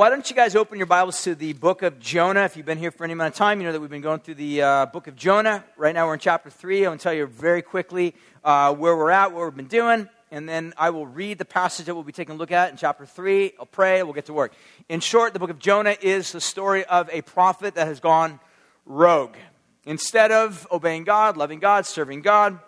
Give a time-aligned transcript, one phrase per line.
[0.00, 2.44] why don't you guys open your Bibles to the book of Jonah?
[2.44, 4.20] If you've been here for any amount of time, you know that we've been going
[4.20, 5.62] through the uh, book of Jonah.
[5.76, 6.78] Right now we're in chapter 3.
[6.78, 10.08] I'm going to tell you very quickly uh, where we're at, what we've been doing,
[10.30, 12.78] and then I will read the passage that we'll be taking a look at in
[12.78, 13.52] chapter 3.
[13.60, 14.54] I'll pray, we'll get to work.
[14.88, 18.40] In short, the book of Jonah is the story of a prophet that has gone
[18.86, 19.36] rogue.
[19.84, 22.58] Instead of obeying God, loving God, serving God,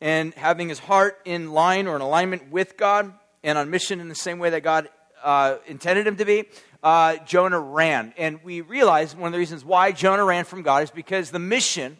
[0.00, 3.12] and having his heart in line or in alignment with God
[3.42, 4.88] and on mission in the same way that God
[5.22, 6.44] uh, intended him to be,
[6.86, 8.14] uh, Jonah ran.
[8.16, 11.40] And we realize one of the reasons why Jonah ran from God is because the
[11.40, 11.96] mission,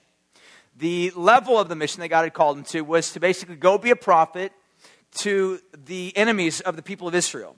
[0.78, 3.78] the level of the mission that God had called him to, was to basically go
[3.78, 4.52] be a prophet
[5.22, 7.56] to the enemies of the people of Israel.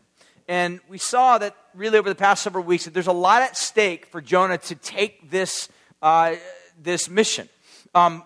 [0.49, 3.59] And we saw that really over the past several weeks that there's a lot at
[3.59, 5.69] stake for Jonah to take this,
[6.01, 6.35] uh,
[6.83, 7.51] this mission.
[7.95, 8.23] Um,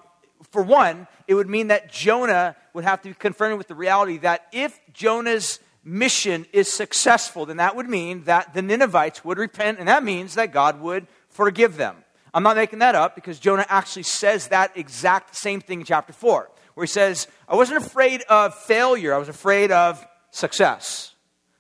[0.53, 4.19] for one, it would mean that Jonah would have to be confronted with the reality
[4.19, 9.79] that if Jonah's mission is successful, then that would mean that the Ninevites would repent,
[9.79, 11.97] and that means that God would forgive them.
[12.35, 16.13] I'm not making that up because Jonah actually says that exact same thing in chapter
[16.13, 21.15] 4, where he says, I wasn't afraid of failure, I was afraid of success.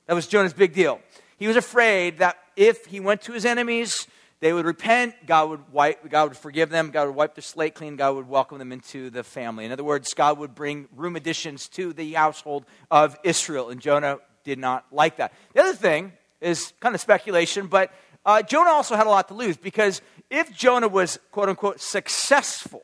[0.06, 1.00] That was Jonah's big deal.
[1.36, 4.06] He was afraid that if he went to his enemies,
[4.42, 7.76] they would repent, God would, wipe, God would forgive them, God would wipe their slate
[7.76, 9.64] clean, God would welcome them into the family.
[9.64, 14.18] In other words, God would bring room additions to the household of Israel, and Jonah
[14.42, 15.32] did not like that.
[15.54, 17.92] The other thing is kind of speculation, but
[18.26, 22.82] uh, Jonah also had a lot to lose because if Jonah was, quote unquote, successful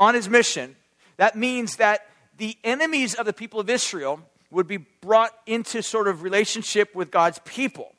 [0.00, 0.74] on his mission,
[1.16, 6.08] that means that the enemies of the people of Israel would be brought into sort
[6.08, 7.92] of relationship with God's people.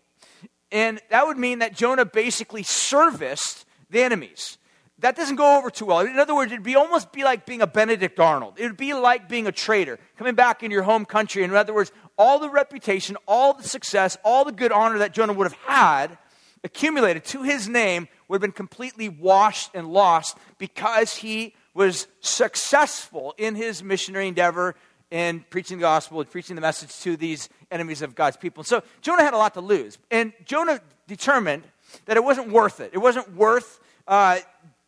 [0.72, 4.58] And that would mean that Jonah basically serviced the enemies.
[5.00, 6.00] That doesn't go over too well.
[6.00, 8.56] In other words, it'd be almost be like being a Benedict Arnold.
[8.58, 11.44] It would be like being a traitor, coming back in your home country.
[11.44, 15.34] In other words, all the reputation, all the success, all the good honor that Jonah
[15.34, 16.18] would have had
[16.64, 23.36] accumulated to his name would have been completely washed and lost because he was successful
[23.38, 24.76] in his missionary endeavor
[25.12, 28.64] in preaching the gospel and preaching the message to these enemies of God's people.
[28.64, 29.98] So Jonah had a lot to lose.
[30.12, 31.64] And Jonah determined
[32.06, 32.92] that it wasn't worth it.
[32.94, 34.40] It wasn't worth uh,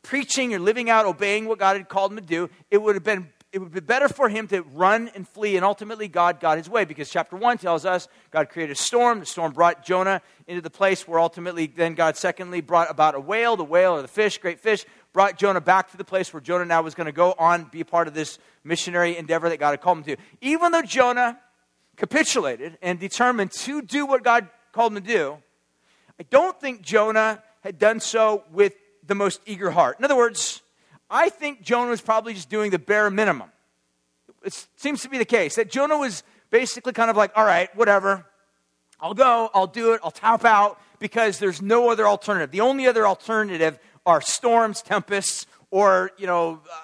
[0.03, 2.49] preaching or living out, obeying what God had called him to do.
[2.69, 5.65] It would have been it would be better for him to run and flee, and
[5.65, 9.21] ultimately God got his way because chapter 1 tells us God created a storm.
[9.21, 13.19] The storm brought Jonah into the place where ultimately then God, secondly, brought about a
[13.19, 16.41] whale, the whale or the fish, great fish, brought Jonah back to the place where
[16.41, 19.71] Jonah now was going to go on, be part of this missionary endeavor that God
[19.71, 20.17] had called him to.
[20.41, 21.39] Even though Jonah
[21.95, 25.37] capitulated and determined to do what God called him to do,
[26.19, 28.73] I don't think Jonah had done so with
[29.05, 29.97] the most eager heart.
[29.99, 30.61] In other words,
[31.09, 33.51] I think Jonah was probably just doing the bare minimum.
[34.43, 37.73] It seems to be the case that Jonah was basically kind of like, all right,
[37.75, 38.25] whatever.
[39.01, 42.51] I'll go, I'll do it, I'll tap out because there's no other alternative.
[42.51, 46.75] The only other alternative are storms, tempests, or, you know, uh,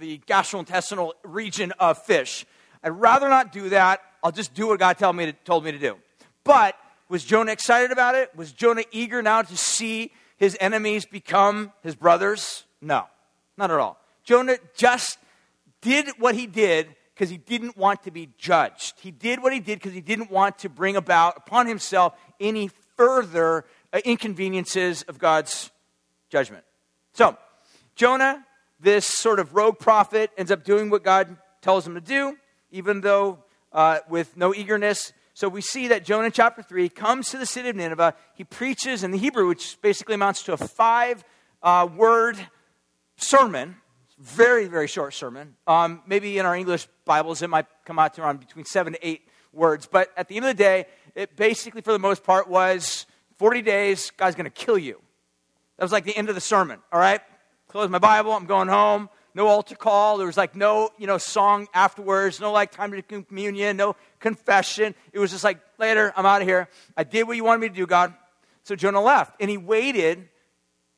[0.00, 2.44] the gastrointestinal region of fish.
[2.82, 4.00] I'd rather not do that.
[4.20, 5.96] I'll just do what God told me to, told me to do.
[6.42, 6.76] But
[7.08, 8.34] was Jonah excited about it?
[8.34, 12.64] Was Jonah eager now to see his enemies become his brothers?
[12.80, 13.06] No.
[13.56, 13.96] Not at all.
[14.24, 15.18] Jonah just
[15.82, 18.98] did what he did because he didn't want to be judged.
[18.98, 22.70] He did what he did because he didn't want to bring about upon himself any
[22.96, 25.70] further uh, inconveniences of God's
[26.28, 26.64] judgment.
[27.14, 27.36] So,
[27.94, 28.44] Jonah,
[28.80, 32.36] this sort of rogue prophet, ends up doing what God tells him to do,
[32.70, 33.38] even though
[33.72, 35.12] uh, with no eagerness.
[35.34, 38.14] So we see that Jonah chapter 3 comes to the city of Nineveh.
[38.34, 41.24] He preaches in the Hebrew, which basically amounts to a five
[41.62, 42.36] uh, word
[43.16, 43.76] sermon,
[44.18, 45.56] very, very short sermon.
[45.66, 49.06] Um, maybe in our English Bibles, it might come out to around between seven to
[49.06, 49.86] eight words.
[49.90, 53.06] But at the end of the day, it basically, for the most part, was
[53.38, 55.00] 40 days, God's going to kill you.
[55.78, 57.20] That was like the end of the sermon, all right?
[57.68, 59.08] Close my Bible, I'm going home.
[59.34, 60.18] No altar call.
[60.18, 62.38] There was like no, you know, song afterwards.
[62.38, 63.78] No like time to communion.
[63.78, 64.94] No confession.
[65.12, 66.68] It was just like, later, I'm out of here.
[66.96, 68.12] I did what you wanted me to do, God.
[68.64, 69.36] So Jonah left.
[69.40, 70.28] And he waited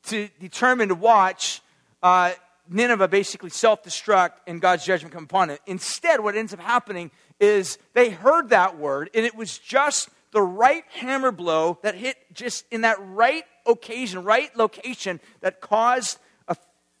[0.07, 1.61] to determine to watch
[2.03, 2.33] uh,
[2.69, 5.61] Nineveh basically self destruct and God's judgment come upon it.
[5.65, 10.41] Instead, what ends up happening is they heard that word, and it was just the
[10.41, 16.17] right hammer blow that hit just in that right occasion, right location that caused
[16.47, 16.55] a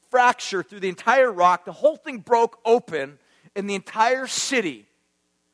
[0.09, 1.65] fracture through the entire rock.
[1.65, 3.19] The whole thing broke open,
[3.55, 4.85] and the entire city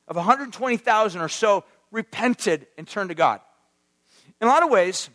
[0.08, 3.40] of 120,000 or so repented and turned to God.
[4.40, 5.10] In a lot of ways,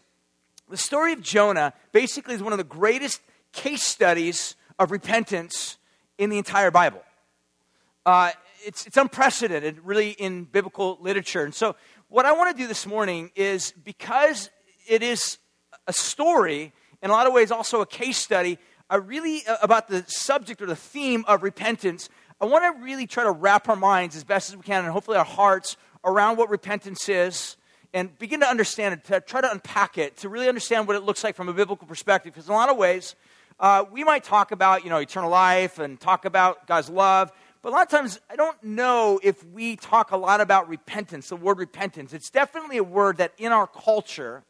[0.69, 3.21] the story of Jonah basically is one of the greatest
[3.53, 5.79] case studies of repentance
[6.19, 7.03] in the entire Bible.
[8.05, 8.31] Uh,
[8.65, 11.45] it's, it's unprecedented, really, in biblical literature.
[11.45, 11.77] And so,
[12.09, 14.51] what I want to do this morning is because
[14.89, 15.39] it is
[15.87, 16.73] a story,
[17.03, 18.59] in a lot of ways, also a case study,
[18.91, 22.09] uh, really uh, about the subject or the theme of repentance.
[22.41, 24.93] I want to really try to wrap our minds as best as we can, and
[24.93, 27.57] hopefully our hearts, around what repentance is
[27.93, 31.03] and begin to understand it, to try to unpack it, to really understand what it
[31.03, 32.33] looks like from a biblical perspective.
[32.33, 33.15] Because in a lot of ways,
[33.59, 37.71] uh, we might talk about, you know, eternal life and talk about God's love, but
[37.71, 41.37] a lot of times I don't know if we talk a lot about repentance, the
[41.37, 42.13] word repentance.
[42.13, 44.45] It's definitely a word that in our culture,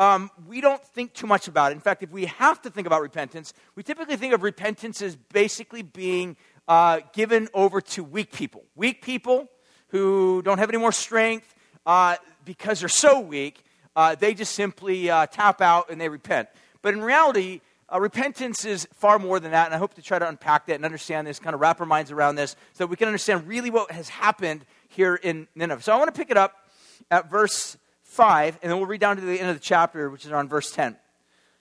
[0.00, 1.74] um, we don't think too much about it.
[1.74, 5.14] In fact, if we have to think about repentance, we typically think of repentance as
[5.14, 8.64] basically being uh, given over to weak people.
[8.74, 9.46] Weak people
[9.88, 11.54] who don't have any more strength
[11.84, 12.16] uh,
[12.46, 13.62] because they're so weak,
[13.94, 16.48] uh, they just simply uh, tap out and they repent.
[16.80, 17.60] But in reality,
[17.92, 20.76] uh, repentance is far more than that, and I hope to try to unpack that
[20.76, 23.46] and understand this, kind of wrap our minds around this, so that we can understand
[23.46, 25.82] really what has happened here in Nineveh.
[25.82, 26.70] So I want to pick it up
[27.10, 27.76] at verse
[28.20, 30.46] 5, and then we'll read down to the end of the chapter, which is on
[30.46, 30.94] verse 10.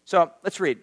[0.04, 0.80] So let's read.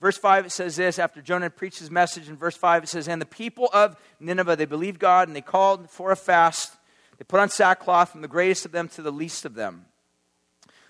[0.00, 2.28] Verse 5, it says this after Jonah preached his message.
[2.28, 5.40] In verse 5, it says, And the people of Nineveh, they believed God, and they
[5.40, 6.76] called for a fast.
[7.18, 9.84] They put on sackcloth from the greatest of them to the least of them.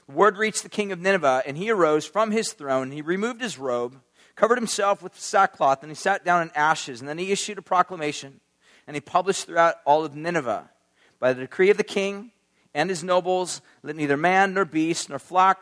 [0.07, 2.91] The word reached the king of Nineveh, and he arose from his throne.
[2.91, 4.01] He removed his robe,
[4.35, 7.01] covered himself with sackcloth, and he sat down in ashes.
[7.01, 8.41] And then he issued a proclamation,
[8.87, 10.71] and he published throughout all of Nineveh
[11.21, 12.32] by the decree of the king
[12.75, 15.61] and his nobles let neither man nor beast nor flock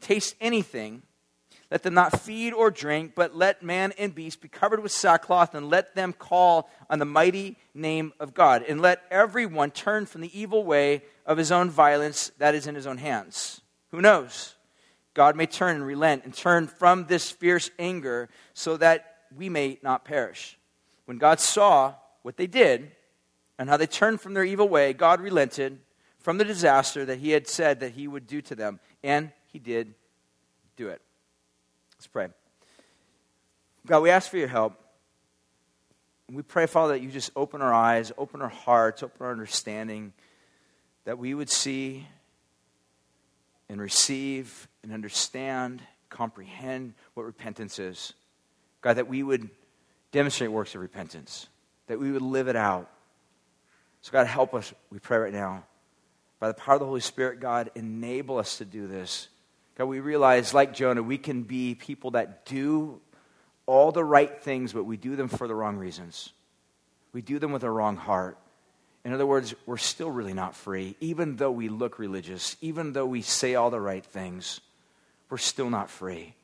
[0.00, 1.02] taste anything.
[1.70, 5.54] Let them not feed or drink, but let man and beast be covered with sackcloth,
[5.54, 8.64] and let them call on the mighty name of God.
[8.68, 12.76] And let everyone turn from the evil way of his own violence that is in
[12.76, 13.62] his own hands.
[13.90, 14.54] Who knows?
[15.12, 19.78] God may turn and relent and turn from this fierce anger so that we may
[19.82, 20.58] not perish.
[21.06, 22.92] When God saw what they did
[23.58, 25.80] and how they turned from their evil way, God relented
[26.26, 29.60] from the disaster that he had said that he would do to them, and he
[29.60, 29.94] did
[30.76, 31.00] do it.
[31.96, 32.26] Let's pray.
[33.86, 34.72] God, we ask for your help.
[36.28, 40.12] We pray, Father, that you just open our eyes, open our hearts, open our understanding,
[41.04, 42.08] that we would see
[43.68, 45.80] and receive and understand,
[46.10, 48.14] comprehend what repentance is.
[48.80, 49.48] God, that we would
[50.10, 51.46] demonstrate works of repentance,
[51.86, 52.90] that we would live it out.
[54.00, 55.62] So, God, help us, we pray right now.
[56.38, 59.28] By the power of the Holy Spirit, God, enable us to do this.
[59.76, 63.00] God, we realize, like Jonah, we can be people that do
[63.66, 66.32] all the right things, but we do them for the wrong reasons.
[67.12, 68.38] We do them with a wrong heart.
[69.04, 70.96] In other words, we're still really not free.
[71.00, 74.60] Even though we look religious, even though we say all the right things,
[75.30, 76.34] we're still not free.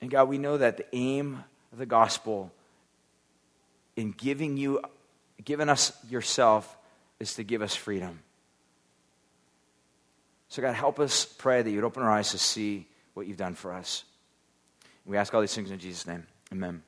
[0.00, 2.52] And God, we know that the aim of the gospel
[3.96, 4.80] in giving you,
[5.44, 6.76] giving us yourself,
[7.20, 8.20] is to give us freedom.
[10.48, 13.54] So, God, help us pray that you'd open our eyes to see what you've done
[13.54, 14.04] for us.
[15.06, 16.26] We ask all these things in Jesus' name.
[16.52, 16.82] Amen.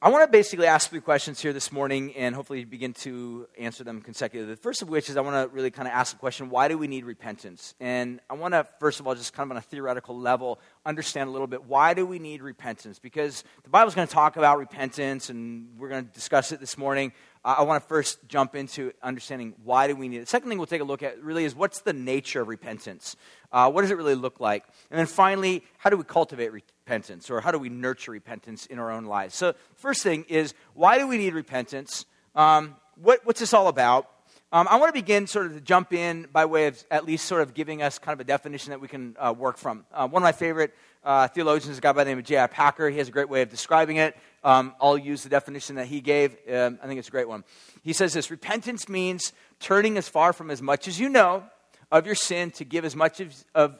[0.00, 3.82] I want to basically ask three questions here this morning and hopefully begin to answer
[3.82, 4.54] them consecutively.
[4.54, 6.68] The first of which is I want to really kind of ask the question why
[6.68, 7.74] do we need repentance?
[7.80, 11.28] And I want to, first of all, just kind of on a theoretical level, understand
[11.28, 13.00] a little bit why do we need repentance?
[13.00, 16.78] Because the Bible's going to talk about repentance and we're going to discuss it this
[16.78, 17.12] morning.
[17.44, 20.20] I want to first jump into understanding why do we need it.
[20.20, 23.16] The second thing we'll take a look at really is what's the nature of repentance?
[23.50, 24.64] Uh, what does it really look like?
[24.90, 26.52] And then finally, how do we cultivate
[26.88, 29.34] repentance or how do we nurture repentance in our own lives?
[29.34, 32.06] So, first thing is why do we need repentance?
[32.34, 34.08] Um, what, what's this all about?
[34.50, 37.26] Um, I want to begin sort of to jump in by way of at least
[37.26, 39.84] sort of giving us kind of a definition that we can uh, work from.
[39.92, 42.46] Uh, one of my favorite uh, theologians is a guy by the name of J.I.
[42.46, 42.88] Packer.
[42.88, 44.16] He has a great way of describing it.
[44.42, 46.38] Um, I'll use the definition that he gave.
[46.50, 47.44] Um, I think it's a great one.
[47.82, 51.44] He says this Repentance means turning as far from as much as you know
[51.92, 53.78] of your sin to give as much of, of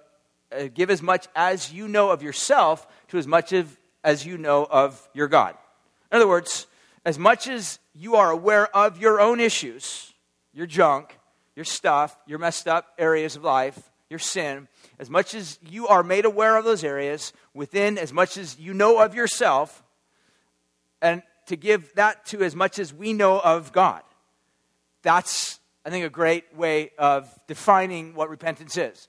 [0.50, 4.38] uh, give as much as you know of yourself to as much of, as you
[4.38, 5.54] know of your God.
[6.10, 6.66] In other words,
[7.04, 10.12] as much as you are aware of your own issues,
[10.52, 11.18] your junk,
[11.54, 16.02] your stuff, your messed up areas of life, your sin, as much as you are
[16.02, 19.82] made aware of those areas, within as much as you know of yourself,
[21.02, 24.02] and to give that to as much as we know of God.
[25.02, 29.08] That's, I think, a great way of defining what repentance is.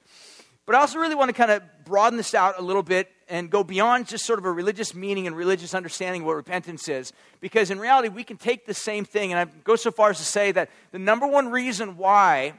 [0.70, 3.50] But I also really want to kind of broaden this out a little bit and
[3.50, 7.12] go beyond just sort of a religious meaning and religious understanding of what repentance is.
[7.42, 10.20] Because in reality, we can take the same thing, and I go so far as
[10.20, 12.54] to say that the number one reason why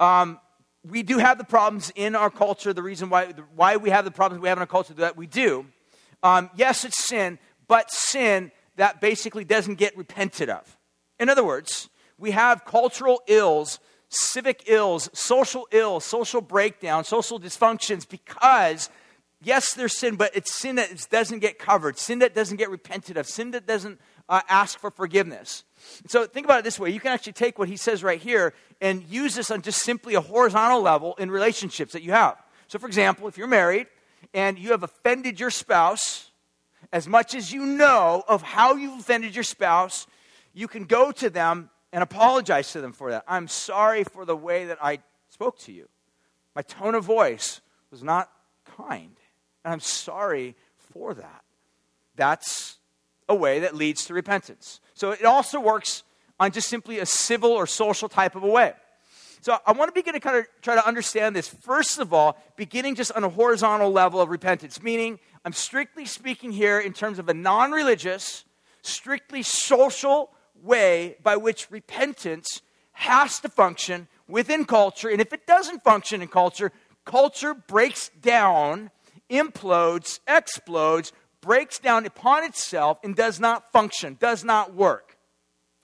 [0.00, 0.40] um,
[0.84, 4.10] we do have the problems in our culture, the reason why, why we have the
[4.10, 5.66] problems we have in our culture that we do,
[6.24, 10.76] um, yes, it's sin, but sin that basically doesn't get repented of.
[11.20, 13.78] In other words, we have cultural ills
[14.10, 18.90] civic ills, social ills, social breakdown, social dysfunctions because,
[19.40, 23.16] yes, there's sin, but it's sin that doesn't get covered, sin that doesn't get repented
[23.16, 25.64] of, sin that doesn't uh, ask for forgiveness.
[26.08, 28.52] So think about it this way you can actually take what he says right here
[28.80, 32.36] and use this on just simply a horizontal level in relationships that you have.
[32.66, 33.86] So, for example, if you're married
[34.34, 36.30] and you have offended your spouse,
[36.92, 40.06] as much as you know of how you've offended your spouse,
[40.52, 43.24] you can go to them and apologize to them for that.
[43.26, 45.88] I'm sorry for the way that I spoke to you.
[46.54, 48.30] My tone of voice was not
[48.76, 49.16] kind,
[49.64, 50.56] and I'm sorry
[50.92, 51.42] for that.
[52.16, 52.78] That's
[53.28, 54.80] a way that leads to repentance.
[54.94, 56.02] So it also works
[56.38, 58.72] on just simply a civil or social type of a way.
[59.42, 61.48] So I want to begin to kind of try to understand this.
[61.48, 66.52] First of all, beginning just on a horizontal level of repentance, meaning I'm strictly speaking
[66.52, 68.44] here in terms of a non religious,
[68.82, 70.30] strictly social
[70.62, 72.62] way by which repentance
[72.92, 75.08] has to function within culture.
[75.08, 76.72] And if it doesn't function in culture,
[77.04, 78.90] culture breaks down,
[79.30, 85.16] implodes, explodes, breaks down upon itself, and does not function, does not work.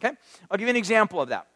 [0.01, 0.15] Okay?
[0.51, 1.47] I'll give you an example of that.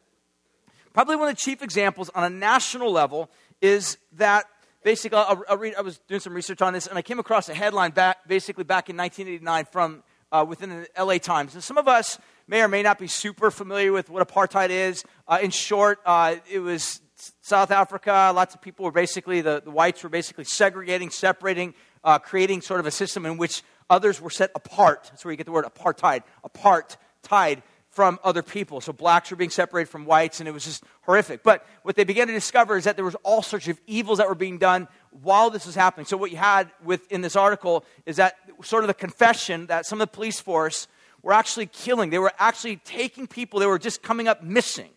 [0.93, 4.47] Probably one of the chief examples on a national level is that
[4.83, 7.49] basically, I'll, I'll read, I was doing some research on this, and I came across
[7.49, 11.55] a headline back, basically back in 1989 from uh, within the LA Times.
[11.55, 12.19] And some of us
[12.51, 15.05] may or may not be super familiar with what apartheid is.
[15.29, 17.01] Uh, in short, uh, it was
[17.43, 18.33] South Africa.
[18.35, 22.81] Lots of people were basically, the, the whites were basically segregating, separating, uh, creating sort
[22.81, 25.05] of a system in which others were set apart.
[25.11, 28.81] That's where you get the word apartheid, apart, tied from other people.
[28.81, 31.45] So blacks were being separated from whites, and it was just horrific.
[31.45, 34.29] But what they began to discover is that there was all sorts of evils that
[34.29, 34.89] were being done
[35.23, 36.07] while this was happening.
[36.07, 40.01] So what you had within this article is that sort of the confession that some
[40.01, 40.89] of the police force
[41.23, 42.11] were actually killing.
[42.11, 44.91] They were actually taking people that were just coming up missing.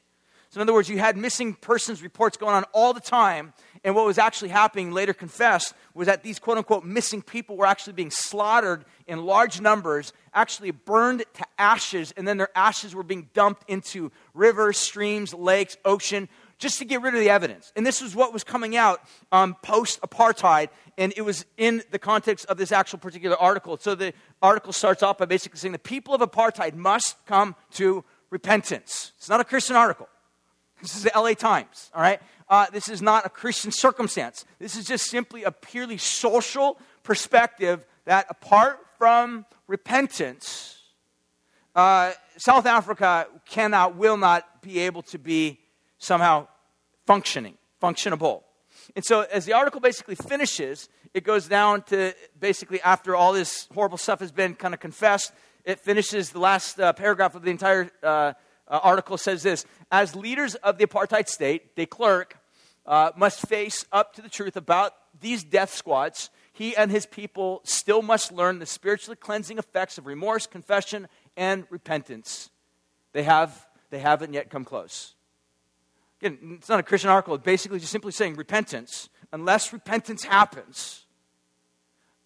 [0.53, 3.53] So, in other words, you had missing persons reports going on all the time.
[3.83, 7.65] And what was actually happening, later confessed, was that these quote unquote missing people were
[7.65, 13.01] actually being slaughtered in large numbers, actually burned to ashes, and then their ashes were
[13.01, 16.29] being dumped into rivers, streams, lakes, ocean,
[16.63, 17.73] just to get rid of the evidence.
[17.75, 19.01] And this was what was coming out
[19.31, 23.77] um, post apartheid, and it was in the context of this actual particular article.
[23.77, 28.05] So the article starts off by basically saying the people of apartheid must come to
[28.29, 29.11] repentance.
[29.17, 30.07] It's not a Christian article.
[30.81, 32.21] This is the LA Times, all right?
[32.49, 34.45] Uh, this is not a Christian circumstance.
[34.59, 40.81] This is just simply a purely social perspective that apart from repentance,
[41.75, 45.59] uh, South Africa cannot, will not be able to be
[45.97, 46.47] somehow
[47.05, 48.43] functioning, functionable.
[48.95, 53.67] And so, as the article basically finishes, it goes down to basically after all this
[53.73, 55.31] horrible stuff has been kind of confessed,
[55.63, 58.33] it finishes the last uh, paragraph of the entire uh,
[58.67, 62.37] uh, article says this As leaders of the apartheid state, de Klerk
[62.85, 66.29] uh, must face up to the truth about these death squads.
[66.51, 71.65] He and his people still must learn the spiritually cleansing effects of remorse, confession, and
[71.69, 72.51] repentance.
[73.11, 75.15] They, have, they haven't yet come close.
[76.23, 77.35] Again, it's not a Christian article.
[77.35, 79.09] It's basically just simply saying repentance.
[79.33, 81.05] Unless repentance happens,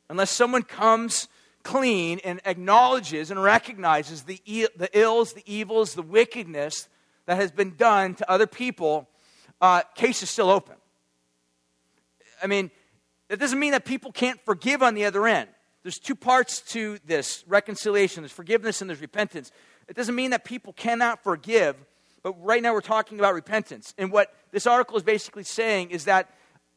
[0.07, 1.27] unless someone comes
[1.63, 6.89] clean and acknowledges and recognizes the, the ills, the evils, the wickedness
[7.25, 9.09] that has been done to other people,
[9.61, 10.75] uh, case is still open.
[12.43, 12.69] I mean,
[13.29, 15.49] that doesn't mean that people can't forgive on the other end.
[15.81, 19.51] There's two parts to this reconciliation there's forgiveness and there's repentance.
[19.87, 21.75] It doesn't mean that people cannot forgive,
[22.31, 23.93] right now we're talking about repentance.
[23.97, 26.29] And what this article is basically saying is that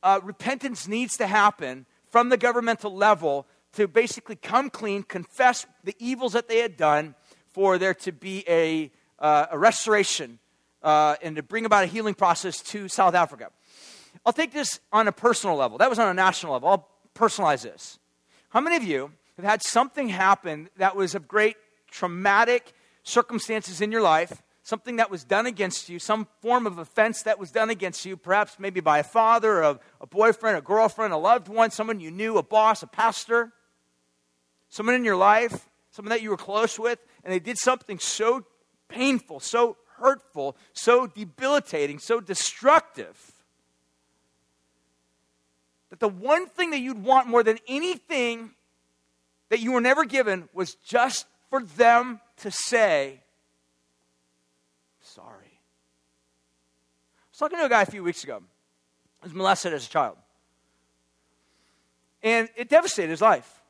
[0.03, 5.95] uh, repentance needs to happen from the governmental level to basically come clean, confess the
[5.99, 7.15] evils that they had done,
[7.53, 10.39] for there to be a, uh, a restoration
[10.83, 13.51] uh, and to bring about a healing process to South Africa.
[14.25, 15.79] I'll take this on a personal level.
[15.79, 16.69] That was on a national level.
[16.69, 17.99] I'll personalize this.
[18.51, 21.57] How many of you have had something happen that was of great
[21.91, 27.25] traumatic circumstances in your life something that was done against you, some form of offense
[27.25, 31.13] that was done against you, perhaps maybe by a father, a, a boyfriend, a girlfriend,
[31.13, 33.53] a loved one, someone you knew, a boss, a pastor,
[34.69, 38.47] someone in your life, someone that you were close with, and they did something so
[38.89, 43.33] painful, so hurtful, so debilitating, so destructive.
[45.91, 48.53] That the one thing that you'd want more than anything
[49.49, 53.21] that you were never given was just for them to say,
[55.15, 55.61] sorry.
[57.19, 58.43] I was talking to a guy a few weeks ago.
[59.23, 60.19] He was molested as a child.
[62.23, 63.63] And it devastated his life.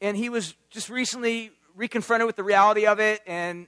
[0.00, 3.20] And he was just recently reconfronted with the reality of it.
[3.26, 3.66] And,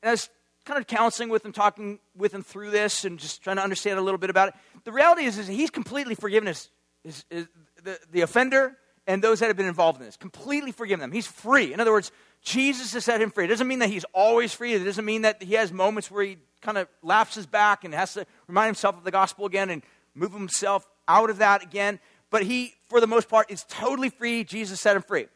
[0.00, 0.30] and I was
[0.64, 3.98] kind of counseling with him, talking with him through this, and just trying to understand
[3.98, 4.54] a little bit about it.
[4.84, 6.68] The reality is, is he's completely forgiven his,
[7.02, 7.48] his, his
[7.82, 8.76] the, the offender
[9.06, 10.16] and those that have been involved in this.
[10.16, 11.12] Completely forgive them.
[11.12, 11.72] He's free.
[11.72, 12.10] In other words,
[12.42, 13.44] Jesus has set him free.
[13.44, 14.74] It doesn't mean that he's always free.
[14.74, 18.14] It doesn't mean that he has moments where he kind of lapses back and has
[18.14, 19.82] to remind himself of the gospel again and
[20.14, 22.00] move himself out of that again.
[22.30, 24.44] But he, for the most part, is totally free.
[24.44, 25.26] Jesus set him free.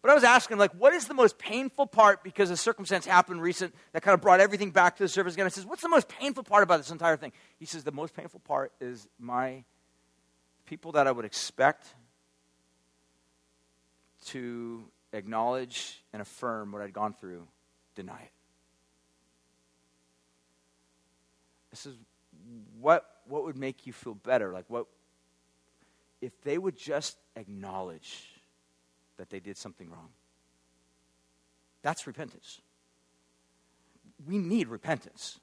[0.00, 3.42] But I was asking, like, what is the most painful part because a circumstance happened
[3.42, 5.46] recent that kind of brought everything back to the surface again?
[5.46, 7.32] I says, what's the most painful part about this entire thing?
[7.58, 9.64] He says, the most painful part is my
[10.66, 11.94] people that I would expect
[14.26, 17.46] to acknowledge and affirm what I'd gone through
[17.94, 18.32] deny it.
[21.70, 21.96] This is
[22.80, 24.52] what what would make you feel better?
[24.52, 24.86] Like what
[26.20, 28.24] if they would just acknowledge
[29.16, 30.08] that they did something wrong?
[31.82, 32.60] That's repentance.
[34.26, 35.38] We need repentance.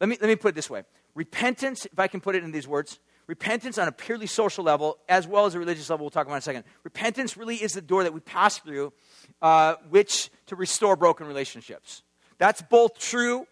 [0.00, 2.52] Let me, let me put it this way repentance, if I can put it in
[2.52, 2.98] these words,
[3.30, 6.34] repentance on a purely social level as well as a religious level, we'll talk about
[6.34, 6.64] in a second.
[6.82, 8.92] Repentance really is the door that we pass through,
[9.40, 12.02] uh, which to restore broken relationships.
[12.38, 13.46] That's both true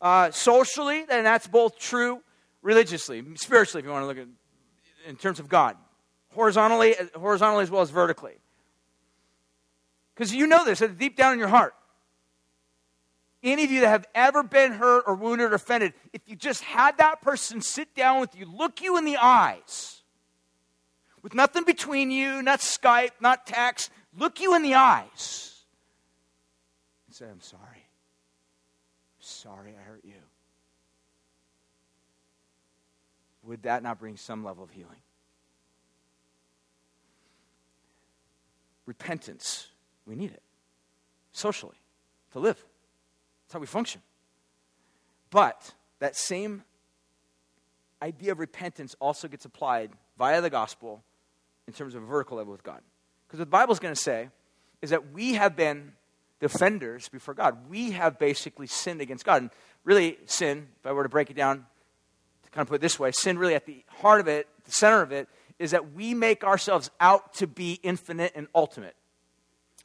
[0.00, 2.22] uh, socially, and that's both true
[2.62, 4.28] religiously, spiritually, if you want to look at
[5.08, 5.76] in terms of God,
[6.30, 8.34] horizontally, horizontally as well as vertically.
[10.14, 11.74] Because you know this, deep down in your heart.
[13.46, 16.64] Any of you that have ever been hurt or wounded or offended, if you just
[16.64, 20.02] had that person sit down with you, look you in the eyes,
[21.22, 25.62] with nothing between you, not Skype, not text, look you in the eyes
[27.06, 27.86] and say, I'm sorry.
[29.20, 30.14] Sorry I hurt you.
[33.44, 34.90] Would that not bring some level of healing?
[38.86, 39.68] Repentance,
[40.04, 40.42] we need it
[41.30, 41.76] socially
[42.32, 42.64] to live.
[43.46, 44.02] That's how we function.
[45.30, 46.64] But that same
[48.02, 51.02] idea of repentance also gets applied via the gospel
[51.66, 52.80] in terms of a vertical level with God.
[53.26, 54.28] Because what the Bible is going to say
[54.82, 55.92] is that we have been
[56.40, 57.68] defenders before God.
[57.68, 59.42] We have basically sinned against God.
[59.42, 59.50] And
[59.84, 61.66] really, sin, if I were to break it down
[62.44, 64.72] to kind of put it this way, sin really at the heart of it, the
[64.72, 65.28] center of it,
[65.58, 68.94] is that we make ourselves out to be infinite and ultimate.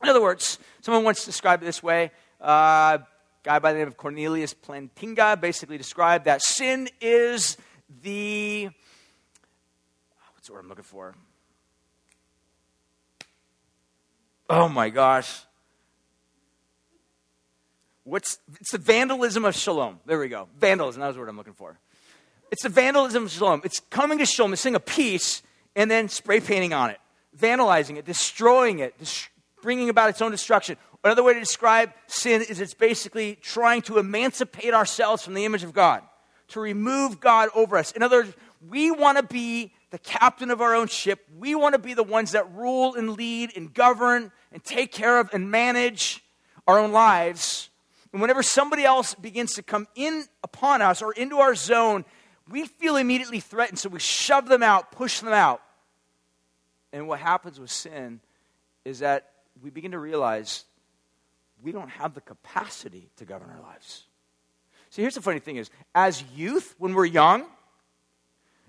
[0.03, 2.97] In other words, someone once described it this way uh,
[3.43, 7.57] guy by the name of Cornelius Plantinga basically described that sin is
[8.03, 11.15] the ah, what's the word I'm looking for?
[14.49, 15.43] Oh my gosh.
[18.03, 19.99] What's it's the vandalism of shalom.
[20.05, 20.47] There we go.
[20.59, 21.79] Vandalism, that was the word I'm looking for.
[22.51, 23.61] It's the vandalism of shalom.
[23.63, 25.41] It's coming to shalom, missing a piece,
[25.75, 26.99] and then spray painting on it,
[27.37, 28.93] vandalizing it, destroying it,
[29.61, 30.77] bringing about its own destruction.
[31.03, 35.63] Another way to describe sin is it's basically trying to emancipate ourselves from the image
[35.63, 36.03] of God,
[36.49, 37.91] to remove God over us.
[37.91, 38.33] In other words,
[38.69, 41.25] we want to be the captain of our own ship.
[41.37, 45.19] We want to be the ones that rule and lead and govern and take care
[45.19, 46.23] of and manage
[46.67, 47.69] our own lives.
[48.13, 52.05] And whenever somebody else begins to come in upon us or into our zone,
[52.49, 55.61] we feel immediately threatened, so we shove them out, push them out.
[56.93, 58.19] And what happens with sin
[58.83, 59.30] is that
[59.61, 60.65] we begin to realize
[61.63, 64.05] we don't have the capacity to govern our lives.
[64.89, 67.45] See, here's the funny thing is, as youth, when we're young,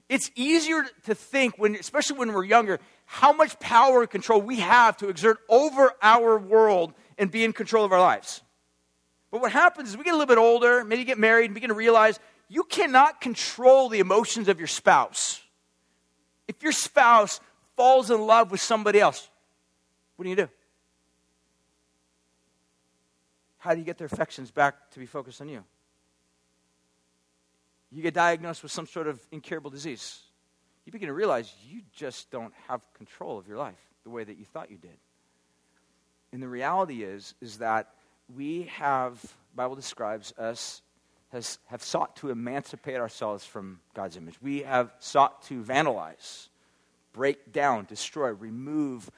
[0.08, 4.60] it's easier to think, when, especially when we're younger, how much power and control we
[4.60, 8.42] have to exert over our world and be in control of our lives.
[9.30, 11.68] But what happens is we get a little bit older, maybe get married, and begin
[11.68, 15.40] to realize you cannot control the emotions of your spouse.
[16.46, 17.40] If your spouse
[17.76, 19.28] falls in love with somebody else,
[20.16, 20.48] what do you do?
[23.62, 25.62] How do you get their affections back to be focused on you?
[27.92, 30.18] You get diagnosed with some sort of incurable disease.
[30.84, 34.36] You begin to realize you just don't have control of your life the way that
[34.36, 34.98] you thought you did.
[36.32, 37.94] And the reality is, is that
[38.34, 39.22] we have,
[39.54, 40.82] Bible describes us,
[41.30, 44.42] has, have sought to emancipate ourselves from God's image.
[44.42, 46.48] We have sought to vandalize,
[47.12, 49.08] break down, destroy, remove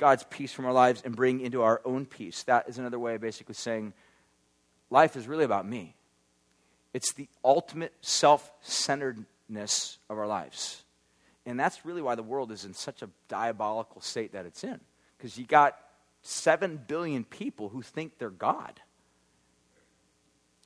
[0.00, 2.42] God's peace from our lives and bring into our own peace.
[2.44, 3.92] That is another way of basically saying
[4.88, 5.94] life is really about me.
[6.94, 10.82] It's the ultimate self centeredness of our lives.
[11.44, 14.80] And that's really why the world is in such a diabolical state that it's in.
[15.18, 15.76] Because you got
[16.22, 18.80] 7 billion people who think they're God.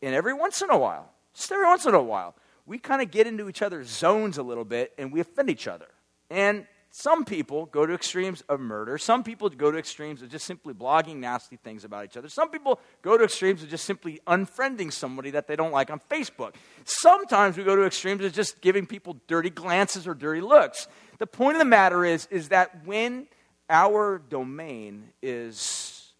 [0.01, 3.11] And every once in a while, just every once in a while, we kind of
[3.11, 5.89] get into each other's zones a little bit and we offend each other.
[6.31, 6.67] And
[6.97, 8.99] Some people go to extremes of murder.
[8.99, 12.29] Some people go to extremes of just simply blogging nasty things about each other.
[12.29, 16.01] Some people go to extremes of just simply unfriending somebody that they don't like on
[16.09, 16.55] Facebook.
[16.85, 20.87] Sometimes we go to extremes of just giving people dirty glances or dirty looks.
[21.19, 23.27] The point of the matter is, is that when
[23.69, 26.13] our domain is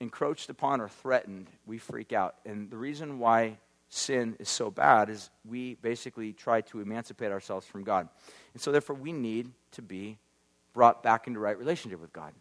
[0.00, 2.34] encroached upon or threatened, we freak out.
[2.44, 3.58] And the reason why
[3.92, 8.08] sin is so bad is we basically try to emancipate ourselves from God.
[8.54, 10.18] And so, therefore, we need to be
[10.72, 12.32] brought back into right relationship with God.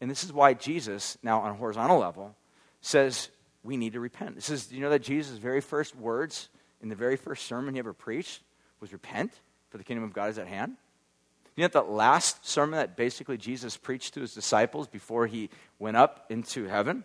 [0.00, 2.34] And this is why Jesus, now on a horizontal level,
[2.80, 3.30] says
[3.62, 4.34] we need to repent.
[4.34, 6.48] This is, you know, that Jesus' very first words
[6.82, 8.42] in the very first sermon he ever preached
[8.80, 9.32] was repent,
[9.68, 10.76] for the kingdom of God is at hand.
[11.56, 15.96] You know that last sermon that basically Jesus preached to his disciples before he went
[15.96, 17.04] up into heaven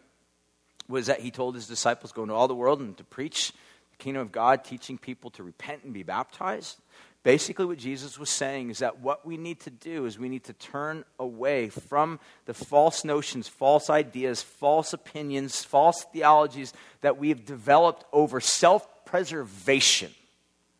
[0.87, 3.53] was that he told his disciples go into all the world and to preach
[3.95, 6.79] kingdom of God, teaching people to repent and be baptized.
[7.23, 10.43] Basically, what Jesus was saying is that what we need to do is we need
[10.43, 17.29] to turn away from the false notions, false ideas, false opinions, false theologies that we
[17.29, 20.11] have developed over self preservation.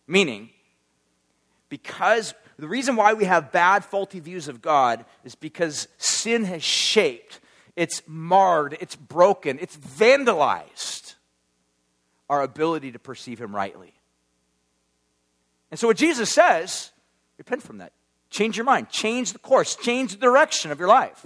[0.08, 0.52] Meaning,
[1.70, 6.64] because the reason why we have bad, faulty views of God is because sin has
[6.64, 7.40] shaped,
[7.76, 11.05] it's marred, it's broken, it's vandalized
[12.30, 13.94] our ability to perceive Him rightly.
[15.72, 16.92] And so, what Jesus says,
[17.38, 17.92] repent from that.
[18.30, 21.26] Change your mind, change the course, change the direction of your life.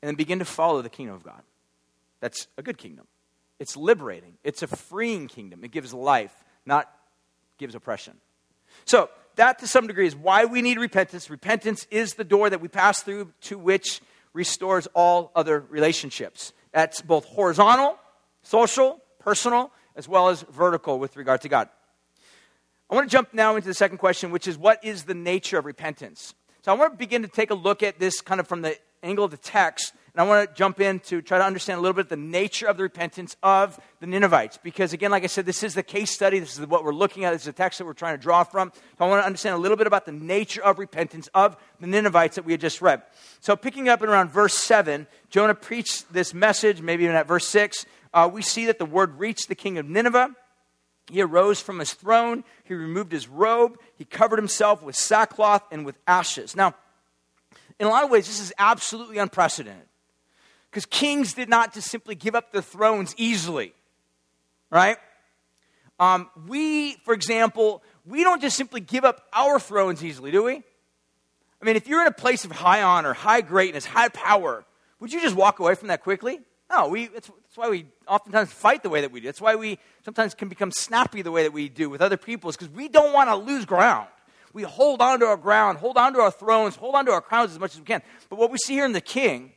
[0.00, 1.42] And then begin to follow the kingdom of God.
[2.20, 3.06] That's a good kingdom.
[3.58, 5.64] It's liberating, it's a freeing kingdom.
[5.64, 6.34] It gives life,
[6.66, 6.90] not
[7.58, 8.14] gives oppression.
[8.84, 11.30] So, that to some degree is why we need repentance.
[11.30, 14.00] Repentance is the door that we pass through to which
[14.32, 16.52] restores all other relationships.
[16.72, 17.98] That's both horizontal,
[18.42, 21.68] social, personal, as well as vertical with regard to God.
[22.90, 25.58] I want to jump now into the second question, which is what is the nature
[25.58, 26.34] of repentance?
[26.62, 28.76] So I want to begin to take a look at this kind of from the
[29.02, 31.80] angle of the text, and I want to jump in to try to understand a
[31.80, 34.58] little bit the nature of the repentance of the Ninevites.
[34.62, 36.38] Because again, like I said, this is the case study.
[36.38, 37.32] This is what we're looking at.
[37.32, 38.70] This is the text that we're trying to draw from.
[38.74, 41.86] So I want to understand a little bit about the nature of repentance of the
[41.86, 43.02] Ninevites that we had just read.
[43.40, 47.48] So picking up in around verse 7, Jonah preached this message, maybe even at verse
[47.48, 47.86] 6.
[48.14, 50.34] Uh, we see that the word reached the king of Nineveh.
[51.10, 52.44] He arose from his throne.
[52.64, 53.78] He removed his robe.
[53.96, 56.54] He covered himself with sackcloth and with ashes.
[56.54, 56.74] Now,
[57.78, 59.86] in a lot of ways, this is absolutely unprecedented
[60.70, 63.74] because kings did not just simply give up their thrones easily,
[64.70, 64.96] right?
[65.98, 70.54] Um, we, for example, we don't just simply give up our thrones easily, do we?
[70.54, 74.64] I mean, if you're in a place of high honor, high greatness, high power,
[74.98, 76.40] would you just walk away from that quickly?
[76.70, 77.08] No, we,
[77.52, 79.26] that's, why we oftentimes fight the way that we do.
[79.26, 82.48] That's why we sometimes can become snappy the way that we do with other people,
[82.48, 84.08] is because we don't want to lose ground.
[84.54, 87.20] We hold on to our ground, hold on to our thrones, hold on to our
[87.20, 88.00] crowns as much as we can.
[88.30, 89.52] But what we see here in the king,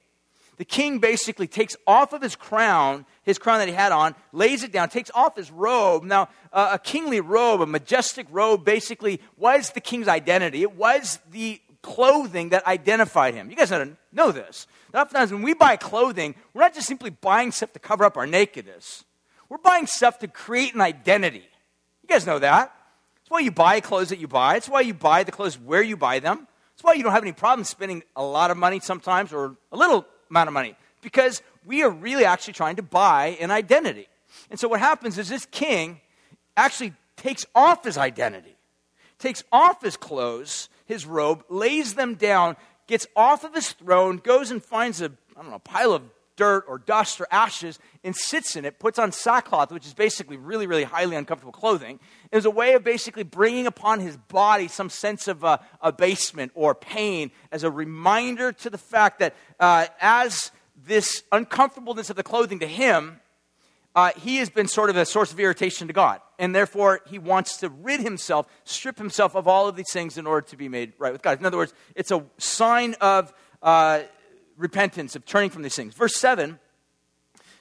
[0.58, 4.63] the king basically takes off of his crown, his crown that he had on, lays
[4.63, 6.03] it down, takes off his robe.
[6.03, 10.63] Now, uh, a kingly robe, a majestic robe, basically was the king's identity.
[10.63, 13.52] It was the clothing that identified him.
[13.52, 13.69] You guys
[14.12, 14.65] know this.
[14.91, 18.26] Oftentimes, when we buy clothing, we're not just simply buying stuff to cover up our
[18.26, 19.04] nakedness,
[19.50, 21.48] we're buying stuff to create an identity.
[22.02, 22.74] You guys know that.
[23.21, 24.56] It's why you buy clothes that you buy.
[24.56, 26.48] It's why you buy the clothes where you buy them.
[26.74, 29.78] It's why you don't have any problem spending a lot of money sometimes or a
[29.78, 34.08] little amount of money because we are really actually trying to buy an identity.
[34.50, 36.02] And so what happens is this king
[36.58, 38.56] actually takes off his identity,
[39.19, 42.56] takes off his clothes, his robe, lays them down,
[42.88, 46.04] gets off of his throne, goes and finds a, I don't know, pile of
[46.36, 50.38] dirt or dust or ashes and sits in it, puts on sackcloth, which is basically
[50.38, 52.00] really, really highly uncomfortable clothing,
[52.32, 56.76] as a way of basically bringing upon his body some sense of uh, abasement or
[56.76, 60.52] pain as a reminder to the fact that uh, as
[60.86, 63.19] this uncomfortableness of the clothing to him
[63.95, 66.19] uh, he has been sort of a source of irritation to God.
[66.38, 70.27] And therefore, he wants to rid himself, strip himself of all of these things in
[70.27, 71.39] order to be made right with God.
[71.39, 74.01] In other words, it's a sign of uh,
[74.58, 75.93] repentance, of turning from these things.
[75.93, 76.60] Verse 7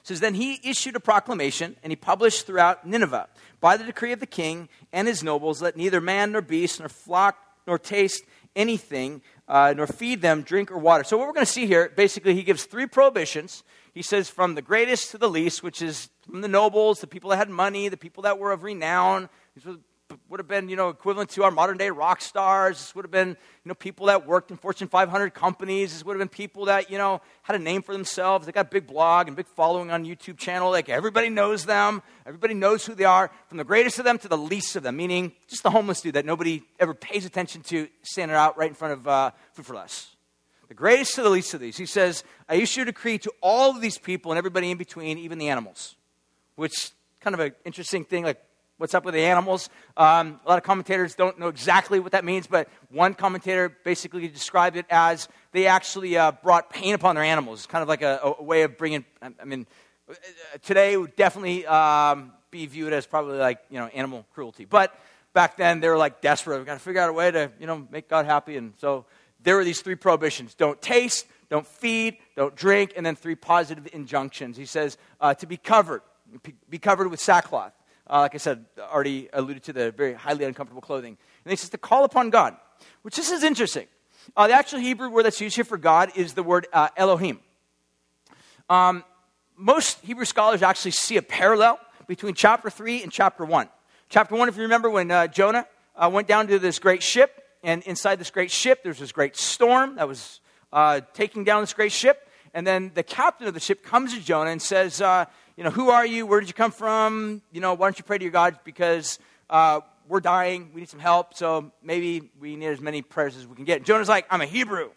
[0.03, 3.29] says, Then he issued a proclamation, and he published throughout Nineveh,
[3.61, 6.89] by the decree of the king and his nobles, let neither man nor beast, nor
[6.89, 8.23] flock, nor taste
[8.57, 11.05] anything, uh, nor feed them drink or water.
[11.05, 13.63] So, what we're going to see here, basically, he gives three prohibitions
[13.95, 17.29] he says, from the greatest to the least, which is from the nobles, the people
[17.29, 19.29] that had money, the people that were of renown.
[19.55, 19.77] These were
[20.29, 22.77] would have been, you know, equivalent to our modern day rock stars.
[22.77, 23.35] This would have been, you
[23.65, 25.93] know, people that worked in Fortune 500 companies.
[25.93, 28.45] This would have been people that, you know, had a name for themselves.
[28.45, 30.69] They got a big blog and big following on YouTube channel.
[30.71, 32.01] Like everybody knows them.
[32.25, 34.97] Everybody knows who they are, from the greatest of them to the least of them.
[34.97, 38.75] Meaning, just the homeless dude that nobody ever pays attention to, standing out right in
[38.75, 40.15] front of uh, Food 4 Less.
[40.67, 41.77] The greatest to the least of these.
[41.77, 45.19] He says, "I issue a decree to all of these people and everybody in between,
[45.19, 45.95] even the animals,"
[46.55, 48.23] which kind of an interesting thing.
[48.23, 48.41] Like
[48.77, 49.69] what's up with the animals.
[49.95, 54.27] Um, a lot of commentators don't know exactly what that means, but one commentator basically
[54.27, 57.59] described it as they actually uh, brought pain upon their animals.
[57.59, 59.65] It's kind of like a, a way of bringing, I mean,
[60.61, 64.65] today would definitely um, be viewed as probably like, you know, animal cruelty.
[64.65, 64.97] But
[65.33, 66.57] back then they were like desperate.
[66.57, 68.57] We've got to figure out a way to, you know, make God happy.
[68.57, 69.05] And so
[69.41, 73.87] there were these three prohibitions don't taste, don't feed, don't drink, and then three positive
[73.93, 74.57] injunctions.
[74.57, 76.01] He says uh, to be covered,
[76.69, 77.73] be covered with sackcloth
[78.09, 81.17] uh, like I said, already alluded to the very highly uncomfortable clothing.
[81.43, 82.55] And he says to call upon God,
[83.01, 83.87] which this is interesting.
[84.35, 87.39] Uh, the actual Hebrew word that's used here for God is the word uh, Elohim.
[88.69, 89.03] Um,
[89.55, 93.69] most Hebrew scholars actually see a parallel between chapter 3 and chapter 1.
[94.09, 97.41] Chapter 1, if you remember, when uh, Jonah uh, went down to this great ship,
[97.63, 100.39] and inside this great ship, there's this great storm that was
[100.71, 102.29] uh, taking down this great ship.
[102.53, 105.01] And then the captain of the ship comes to Jonah and says,
[105.57, 106.25] you know, who are you?
[106.25, 107.41] Where did you come from?
[107.51, 108.59] You know, why don't you pray to your God?
[108.65, 110.71] Because uh, we're dying.
[110.73, 111.33] We need some help.
[111.33, 113.77] So maybe we need as many prayers as we can get.
[113.77, 114.89] And Jonah's like, I'm a Hebrew.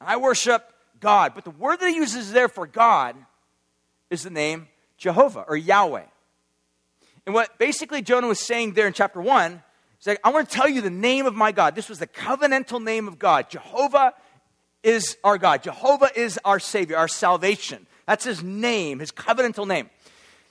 [0.00, 1.32] And I worship God.
[1.34, 3.14] But the word that he uses there for God
[4.08, 6.04] is the name Jehovah or Yahweh.
[7.26, 9.62] And what basically Jonah was saying there in chapter 1
[10.00, 11.74] is like, I want to tell you the name of my God.
[11.74, 13.50] This was the covenantal name of God.
[13.50, 14.14] Jehovah
[14.82, 15.62] is our God.
[15.62, 17.86] Jehovah is our Savior, our salvation.
[18.10, 19.88] That's his name, his covenantal name.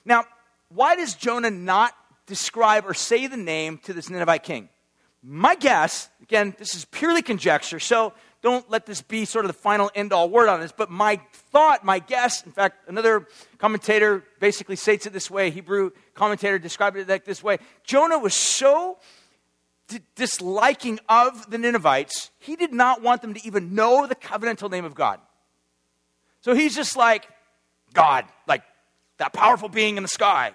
[0.06, 0.24] Now,
[0.70, 1.94] why does Jonah not
[2.24, 4.70] describe or say the name to this Ninevite king?
[5.22, 9.58] My guess, again, this is purely conjecture, so don't let this be sort of the
[9.58, 11.20] final end all word on this, but my
[11.52, 16.96] thought, my guess, in fact, another commentator basically states it this way, Hebrew commentator described
[16.96, 18.96] it like this way Jonah was so
[20.14, 24.86] disliking of the Ninevites, he did not want them to even know the covenantal name
[24.86, 25.20] of God.
[26.40, 27.28] So he's just like,
[27.92, 28.62] God, like
[29.18, 30.52] that powerful being in the sky.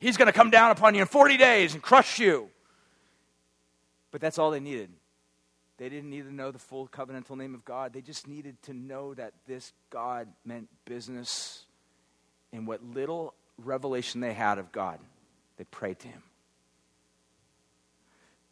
[0.00, 2.48] He's going to come down upon you in 40 days and crush you.
[4.10, 4.90] But that's all they needed.
[5.78, 7.92] They didn't need to know the full covenantal name of God.
[7.92, 11.64] They just needed to know that this God meant business.
[12.52, 14.98] And what little revelation they had of God,
[15.56, 16.22] they prayed to Him.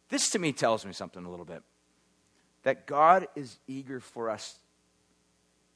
[0.09, 1.63] This to me tells me something a little bit
[2.63, 4.57] that God is eager for us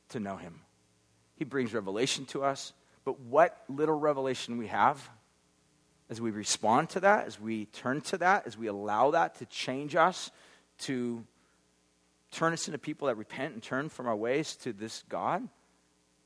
[0.10, 0.62] to know Him.
[1.42, 2.72] He brings revelation to us.
[3.04, 5.10] But what little revelation we have,
[6.08, 9.48] as we respond to that, as we turn to that, as we allow that to
[9.48, 10.30] change us,
[10.82, 11.26] to
[12.30, 15.48] turn us into people that repent and turn from our ways to this God,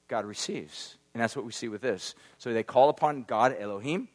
[0.09, 0.97] God receives.
[1.13, 2.13] And that's what we see with this.
[2.37, 4.09] So they call upon God Elohim,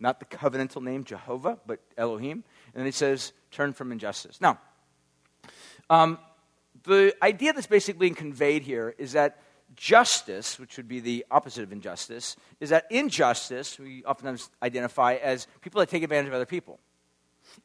[0.00, 2.44] not the covenantal name Jehovah, but Elohim.
[2.72, 4.40] And then he says, turn from injustice.
[4.40, 4.58] Now,
[5.90, 6.18] um,
[6.84, 9.42] the idea that's basically being conveyed here is that
[9.74, 15.46] justice, which would be the opposite of injustice, is that injustice we oftentimes identify as
[15.60, 16.78] people that take advantage of other people.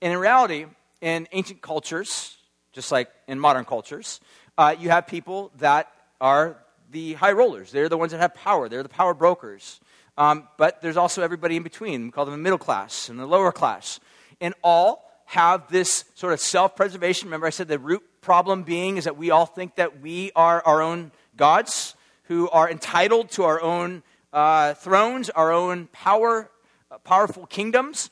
[0.02, 0.66] And in reality,
[1.02, 2.38] in ancient cultures,
[2.74, 4.20] just like in modern cultures,
[4.58, 6.58] uh, you have people that are
[6.92, 7.72] the high rollers.
[7.72, 9.80] They're the ones that have power, they're the power brokers.
[10.18, 12.06] Um, but there's also everybody in between.
[12.06, 14.00] We call them the middle class and the lower class.
[14.42, 17.28] And all have this sort of self preservation.
[17.28, 20.62] Remember, I said the root problem being is that we all think that we are
[20.66, 21.12] our own
[21.42, 26.52] gods who are entitled to our own uh, thrones, our own power,
[26.92, 28.12] uh, powerful kingdoms.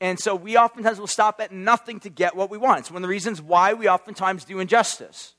[0.00, 2.78] And so we oftentimes will stop at nothing to get what we want.
[2.78, 5.34] It's one of the reasons why we oftentimes do injustice,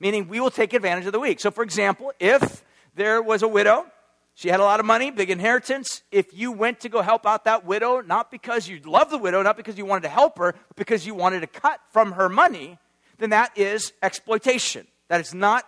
[0.00, 1.40] meaning we will take advantage of the weak.
[1.40, 2.62] So, for example, if
[2.94, 3.86] there was a widow,
[4.34, 6.02] she had a lot of money, big inheritance.
[6.12, 9.40] If you went to go help out that widow, not because you love the widow,
[9.40, 12.28] not because you wanted to help her, but because you wanted to cut from her
[12.28, 12.76] money,
[13.16, 14.86] then that is exploitation.
[15.08, 15.64] That is not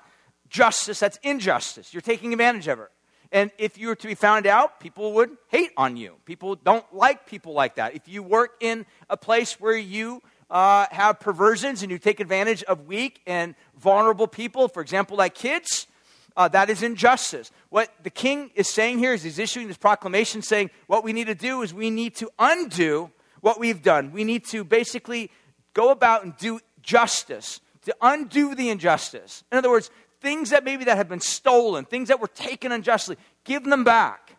[0.55, 1.93] justice, that's injustice.
[1.93, 2.91] You're taking advantage of her.
[3.33, 6.15] And if you were to be found out, people would hate on you.
[6.25, 7.97] People don't like people like that.
[7.97, 12.63] If you work in a place where you uh, have perversions and you take advantage
[12.63, 15.89] of weak and vulnerable people, for example, like kids,
[16.37, 17.51] uh, that is injustice.
[17.71, 21.27] What the king is saying here is he's issuing this proclamation saying what we need
[21.27, 24.13] to do is we need to undo what we've done.
[24.13, 25.33] We need to basically
[25.73, 29.43] go about and do justice, to undo the injustice.
[29.51, 29.91] In other words,
[30.25, 34.37] things that maybe that have been stolen, things that were taken unjustly, give them back.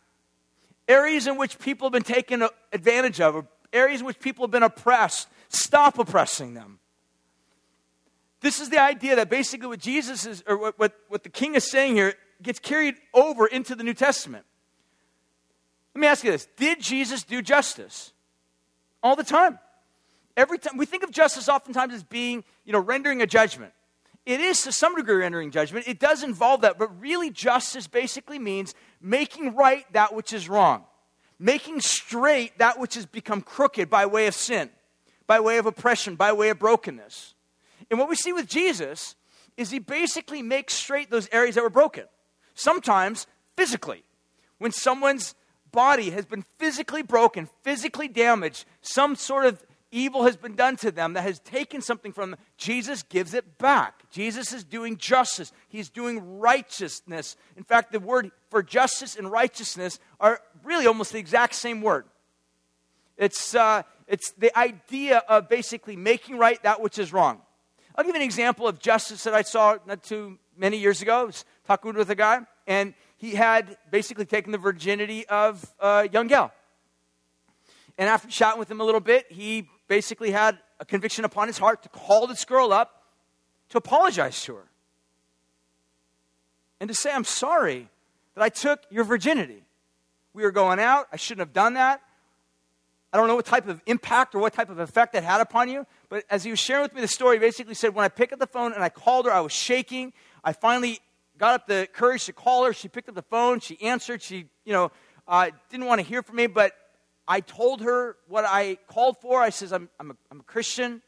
[0.87, 4.63] Areas in which people have been taken advantage of, areas in which people have been
[4.63, 6.79] oppressed, stop oppressing them.
[8.41, 11.53] This is the idea that basically what Jesus is, or what, what, what the king
[11.53, 14.43] is saying here, gets carried over into the New Testament.
[15.93, 18.11] Let me ask you this Did Jesus do justice?
[19.03, 19.59] All the time.
[20.35, 23.71] Every time we think of justice oftentimes as being, you know, rendering a judgment.
[24.25, 25.87] It is to some degree rendering judgment.
[25.87, 30.85] It does involve that, but really justice basically means making right that which is wrong,
[31.37, 34.71] making straight that which has become crooked by way of sin,
[35.27, 37.35] by way of oppression, by way of brokenness.
[37.91, 39.15] And what we see with Jesus
[39.57, 42.05] is he basically makes straight those areas that were broken.
[42.55, 44.03] Sometimes physically.
[44.57, 45.35] When someone's
[45.71, 49.64] body has been physically broken, physically damaged, some sort of
[49.95, 53.57] evil has been done to them that has taken something from them, Jesus gives it
[53.57, 54.09] back.
[54.11, 57.37] Jesus is doing justice, he's doing righteousness.
[57.55, 62.05] In fact, the word for justice and righteousness are really almost the exact same word.
[63.17, 67.41] It's, uh, it's the idea of basically making right that which is wrong.
[67.95, 71.21] I'll give an example of justice that I saw not too many years ago.
[71.21, 76.09] I was talking with a guy, and he had basically taken the virginity of a
[76.11, 76.51] young gal.
[77.97, 81.57] And after chatting with him a little bit, he basically had a conviction upon his
[81.57, 83.03] heart to call this girl up
[83.69, 84.67] to apologize to her
[86.79, 87.89] and to say, I'm sorry
[88.35, 89.63] that I took your virginity.
[90.33, 91.07] We were going out.
[91.11, 92.01] I shouldn't have done that.
[93.13, 95.69] I don't know what type of impact or what type of effect that had upon
[95.69, 98.09] you, but as he was sharing with me the story, he basically said, When I
[98.09, 100.11] picked up the phone and I called her, I was shaking.
[100.43, 100.99] I finally
[101.37, 102.73] got up the courage to call her.
[102.73, 103.61] She picked up the phone.
[103.61, 104.21] She answered.
[104.21, 104.91] She, you know,
[105.29, 106.73] uh, didn't want to hear from me, but
[107.27, 109.41] I told her what I called for.
[109.41, 111.01] I says, I'm, I'm, a, I'm a Christian.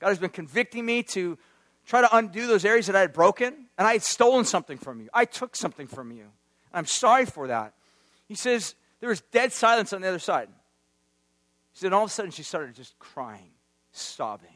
[0.00, 1.38] God has been convicting me to
[1.86, 5.00] try to undo those areas that I had broken, and I had stolen something from
[5.00, 5.08] you.
[5.12, 6.26] I took something from you.
[6.72, 7.74] I'm sorry for that.
[8.26, 10.48] He says, There was dead silence on the other side.
[11.74, 13.50] She said, all of a sudden, she started just crying,
[13.90, 14.48] sobbing.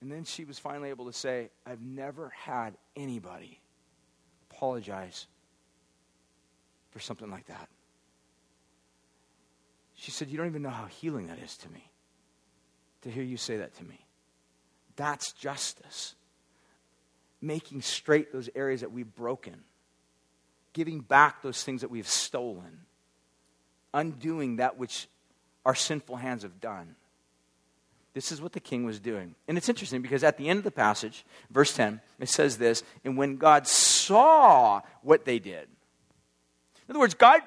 [0.00, 3.60] And then she was finally able to say, I've never had anybody
[4.50, 5.26] apologize
[6.90, 7.68] for something like that.
[10.00, 11.90] She said, You don't even know how healing that is to me
[13.02, 13.98] to hear you say that to me.
[14.96, 16.14] That's justice.
[17.42, 19.62] Making straight those areas that we've broken,
[20.72, 22.80] giving back those things that we've stolen
[23.92, 25.08] undoing that which
[25.64, 26.94] our sinful hands have done.
[28.12, 29.34] This is what the king was doing.
[29.46, 32.82] And it's interesting because at the end of the passage, verse 10, it says this
[33.04, 35.68] And when God saw what they did,
[36.88, 37.40] in other words, God,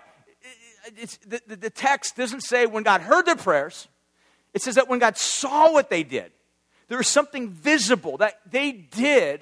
[1.28, 3.88] the, the, the text doesn't say when God heard their prayers,
[4.54, 6.32] it says that when God saw what they did,
[6.88, 9.42] there was something visible that they did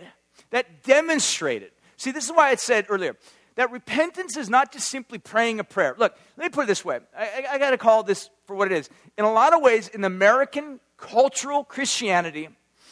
[0.51, 1.71] that demonstrated.
[1.97, 3.17] See, this is why I said earlier
[3.55, 5.95] that repentance is not just simply praying a prayer.
[5.97, 6.99] Look, let me put it this way.
[7.17, 8.89] I, I, I got to call this for what it is.
[9.17, 12.47] In a lot of ways, in American cultural Christianity,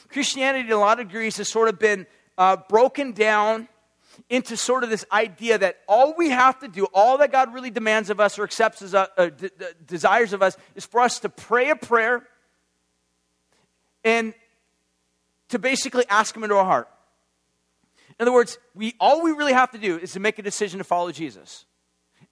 [0.10, 2.06] Christianity, in a lot of degrees, has sort of been
[2.38, 3.68] uh, broken down
[4.30, 7.70] into sort of this idea that all we have to do, all that God really
[7.70, 9.50] demands of us or accepts as uh, d-
[9.86, 12.28] desires of us, is for us to pray a prayer
[14.04, 14.34] and
[15.50, 16.90] to basically ask Him into our heart.
[18.20, 20.80] In other words, we, all we really have to do is to make a decision
[20.80, 21.66] to follow Jesus.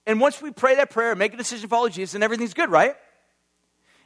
[0.06, 2.70] And once we pray that prayer, make a decision to follow Jesus, then everything's good,
[2.70, 2.94] right?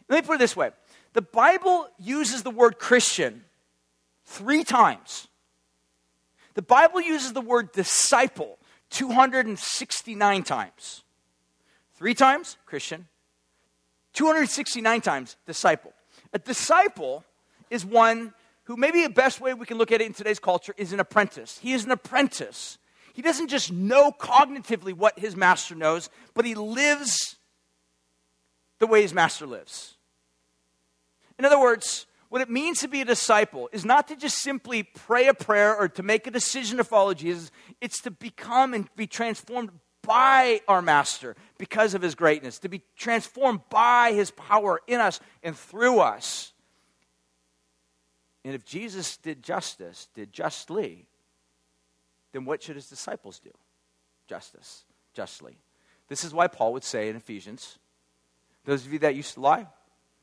[0.09, 0.71] Let me put it this way
[1.12, 3.45] the Bible uses the word Christian
[4.25, 5.29] three times.
[6.55, 8.59] The Bible uses the word disciple
[8.91, 11.03] 269 times.
[11.95, 13.09] Three times, Christian.
[14.12, 15.93] 269 times, disciple.
[16.33, 17.25] A disciple
[17.71, 18.35] is one
[18.65, 21.01] who maybe the best way we can look at it in today's culture is an
[21.01, 21.59] apprentice.
[21.59, 22.79] He is an apprentice.
[23.15, 27.37] He doesn't just know cognitively what his master knows, but he lives
[28.79, 29.97] the way his master lives.
[31.38, 34.85] In other words, what it means to be a disciple is not to just simply
[34.85, 38.88] pray a prayer or to make a decision to follow Jesus, it's to become and
[38.97, 39.68] be transformed
[40.01, 45.21] by our master because of his greatness, to be transformed by his power in us
[45.42, 46.55] and through us.
[48.47, 51.05] And if Jesus did justice, did justly,
[52.33, 53.51] then what should his disciples do?
[54.27, 55.59] Justice, justly.
[56.09, 57.79] This is why Paul would say in Ephesians
[58.64, 59.66] those of you that used to lie,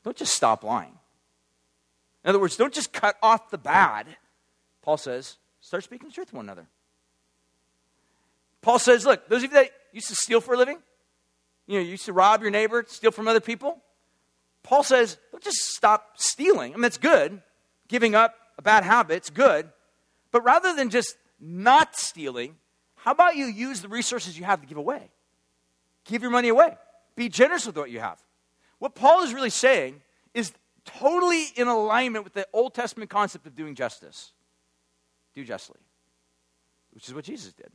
[0.02, 0.98] don't just stop lying.
[2.24, 4.06] In other words, don't just cut off the bad.
[4.82, 6.66] Paul says, start speaking the truth to one another.
[8.62, 10.78] Paul says, look, those of you that used to steal for a living,
[11.66, 13.78] you know, you used to rob your neighbor, steal from other people.
[14.62, 16.72] Paul says, don't just stop stealing.
[16.72, 17.40] I mean, that's good
[17.88, 19.68] giving up a bad habit's good.
[20.30, 22.56] But rather than just not stealing,
[22.94, 25.10] how about you use the resources you have to give away?
[26.04, 26.76] Give your money away.
[27.16, 28.22] Be generous with what you have.
[28.78, 30.00] What Paul is really saying
[30.34, 30.52] is
[30.84, 34.32] totally in alignment with the Old Testament concept of doing justice.
[35.34, 35.80] Do justly,
[36.92, 37.70] which is what Jesus did.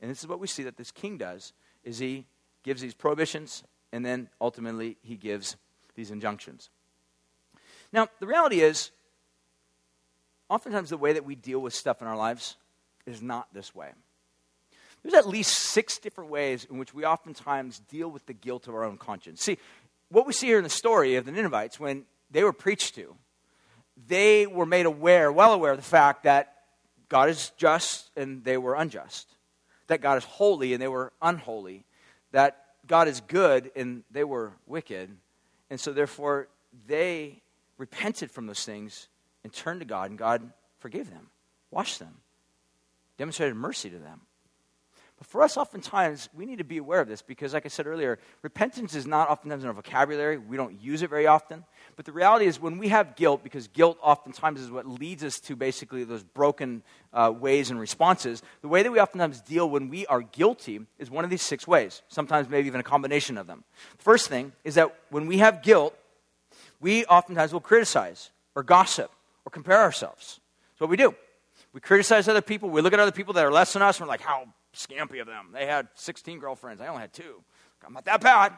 [0.00, 1.52] And this is what we see that this king does
[1.84, 2.26] is he
[2.62, 5.56] gives these prohibitions and then ultimately he gives
[5.94, 6.70] these injunctions.
[7.92, 8.90] Now, the reality is
[10.48, 12.56] oftentimes the way that we deal with stuff in our lives
[13.06, 13.90] is not this way.
[15.02, 18.74] There's at least six different ways in which we oftentimes deal with the guilt of
[18.74, 19.42] our own conscience.
[19.42, 19.58] See,
[20.08, 23.16] what we see here in the story of the Ninevites, when they were preached to,
[24.08, 26.52] they were made aware, well aware of the fact that
[27.08, 29.28] God is just and they were unjust,
[29.86, 31.84] that God is holy and they were unholy,
[32.32, 35.16] that God is good and they were wicked.
[35.70, 36.48] And so, therefore,
[36.86, 37.42] they
[37.78, 39.08] repented from those things
[39.42, 41.28] and turned to God, and God forgave them,
[41.70, 42.16] washed them,
[43.18, 44.22] demonstrated mercy to them.
[45.18, 47.86] But for us, oftentimes, we need to be aware of this because, like I said
[47.86, 50.36] earlier, repentance is not oftentimes in our vocabulary.
[50.36, 51.64] We don't use it very often.
[51.96, 55.40] But the reality is, when we have guilt, because guilt oftentimes is what leads us
[55.40, 56.82] to basically those broken
[57.14, 61.10] uh, ways and responses, the way that we oftentimes deal when we are guilty is
[61.10, 63.64] one of these six ways, sometimes maybe even a combination of them.
[63.96, 65.96] First thing is that when we have guilt,
[66.78, 69.10] we oftentimes will criticize or gossip
[69.46, 70.40] or compare ourselves.
[70.72, 71.14] That's what we do.
[71.72, 72.68] We criticize other people.
[72.68, 75.20] We look at other people that are less than us, and we're like, how scampy
[75.20, 75.48] of them.
[75.52, 76.80] They had 16 girlfriends.
[76.80, 77.42] I only had two.
[77.84, 78.52] I'm not that bad,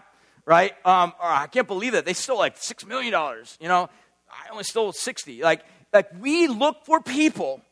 [0.45, 0.73] right?
[0.87, 2.05] Um, I can't believe that.
[2.05, 3.13] They stole like $6 million.
[3.61, 3.89] You know,
[4.31, 5.43] I only stole 60.
[5.43, 5.63] Like,
[5.93, 7.63] like we look for people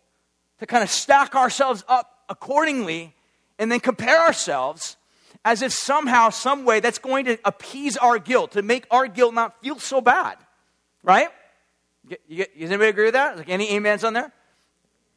[0.58, 3.14] to kind of stack ourselves up accordingly
[3.58, 4.96] and then compare ourselves
[5.44, 9.32] as if somehow, some way, that's going to appease our guilt, to make our guilt
[9.32, 10.36] not feel so bad,
[11.02, 11.28] right?
[12.08, 13.36] You, you, does anybody agree with that?
[13.36, 14.32] Like any amens on there?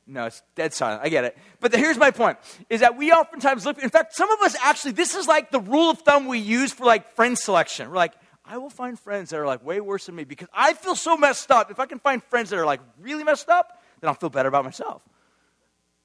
[0.09, 1.03] No, it's dead silent.
[1.03, 1.37] I get it.
[1.59, 4.55] But the, here's my point is that we oftentimes look, in fact, some of us
[4.63, 7.89] actually, this is like the rule of thumb we use for like friend selection.
[7.89, 10.73] We're like, I will find friends that are like way worse than me because I
[10.73, 11.69] feel so messed up.
[11.69, 14.49] If I can find friends that are like really messed up, then I'll feel better
[14.49, 15.03] about myself.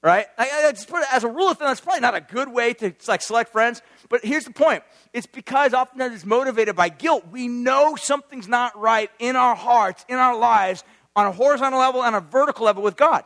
[0.03, 0.27] Right?
[0.37, 2.49] I, I just put it as a rule of thumb, that's probably not a good
[2.49, 3.81] way to like select friends.
[4.07, 4.83] But here's the point
[5.13, 7.25] it's because oftentimes it's motivated by guilt.
[7.31, 10.83] We know something's not right in our hearts, in our lives,
[11.15, 13.23] on a horizontal level and a vertical level with God.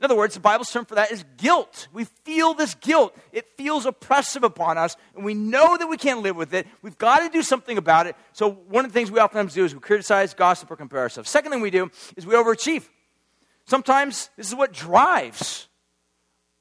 [0.00, 1.88] In other words, the Bible's term for that is guilt.
[1.92, 3.16] We feel this guilt.
[3.32, 6.66] It feels oppressive upon us, and we know that we can't live with it.
[6.82, 8.16] We've got to do something about it.
[8.32, 11.30] So, one of the things we oftentimes do is we criticize, gossip, or compare ourselves.
[11.30, 12.88] Second thing we do is we overachieve.
[13.66, 15.68] Sometimes this is what drives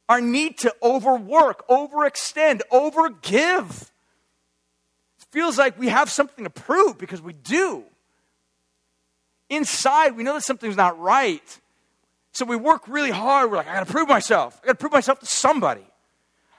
[0.09, 3.81] our need to overwork, overextend, overgive.
[3.81, 7.83] It feels like we have something to prove because we do.
[9.49, 11.59] Inside, we know that something's not right.
[12.33, 13.51] So we work really hard.
[13.51, 14.59] We're like, I got to prove myself.
[14.63, 15.85] I got to prove myself to somebody.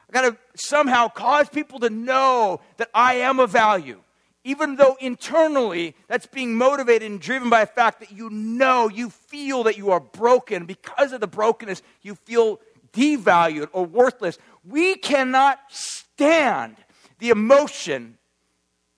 [0.08, 4.00] I got to somehow cause people to know that I am of value.
[4.44, 9.10] Even though internally that's being motivated and driven by the fact that you know, you
[9.10, 10.66] feel that you are broken.
[10.66, 12.60] Because of the brokenness, you feel
[12.92, 14.38] devalued or worthless.
[14.64, 16.76] We cannot stand
[17.18, 18.18] the emotion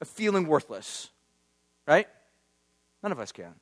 [0.00, 1.08] of feeling worthless,
[1.86, 2.08] right?
[3.02, 3.54] None of us can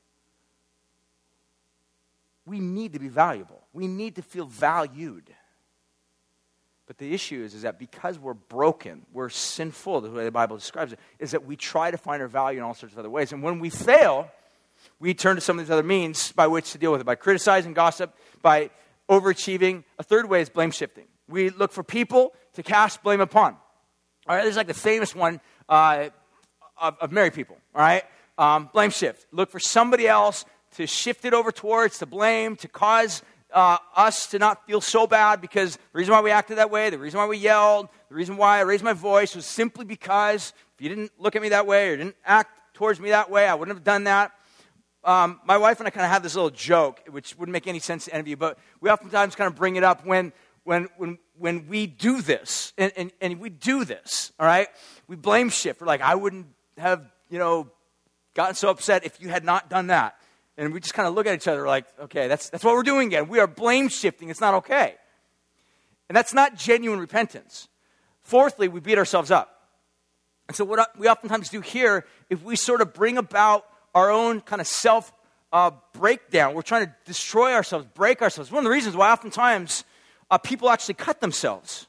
[2.45, 3.61] we need to be valuable.
[3.73, 5.33] We need to feel valued.
[6.87, 10.55] But the issue is, is that because we're broken, we're sinful, the way the Bible
[10.55, 13.09] describes it, is that we try to find our value in all sorts of other
[13.09, 13.31] ways.
[13.33, 14.29] And when we fail,
[14.99, 17.15] we turn to some of these other means by which to deal with it by
[17.15, 18.69] criticizing, gossip, by
[19.09, 19.83] overachieving.
[19.97, 21.05] A third way is blame shifting.
[21.27, 23.57] We look for people to cast blame upon.
[24.27, 26.09] All right, this is like the famous one uh,
[26.79, 27.57] of, of married people.
[27.73, 28.03] All right,
[28.37, 29.25] um, blame shift.
[29.31, 30.45] Look for somebody else
[30.75, 33.21] to shift it over towards, to blame, to cause
[33.53, 36.89] uh, us to not feel so bad because the reason why we acted that way,
[36.89, 40.53] the reason why we yelled, the reason why I raised my voice was simply because
[40.75, 43.47] if you didn't look at me that way or didn't act towards me that way,
[43.47, 44.31] I wouldn't have done that.
[45.05, 47.79] Um, my wife and I kind of have this little joke, which wouldn't make any
[47.79, 50.89] sense to any of you, but we oftentimes kind of bring it up when, when,
[50.97, 54.67] when, when we do this, and, and, and we do this, all right?
[55.07, 55.79] We blame shift.
[55.79, 56.47] We're like, I wouldn't
[56.77, 57.69] have, you know,
[58.33, 60.17] gotten so upset if you had not done that.
[60.57, 62.83] And we just kind of look at each other like, okay, that's, that's what we're
[62.83, 63.27] doing again.
[63.27, 64.29] We are blame shifting.
[64.29, 64.95] It's not okay.
[66.07, 67.67] And that's not genuine repentance.
[68.21, 69.51] Fourthly, we beat ourselves up.
[70.47, 74.41] And so, what we oftentimes do here, if we sort of bring about our own
[74.41, 75.11] kind of self
[75.51, 78.51] uh, breakdown, we're trying to destroy ourselves, break ourselves.
[78.51, 79.83] One of the reasons why oftentimes
[80.29, 81.87] uh, people actually cut themselves.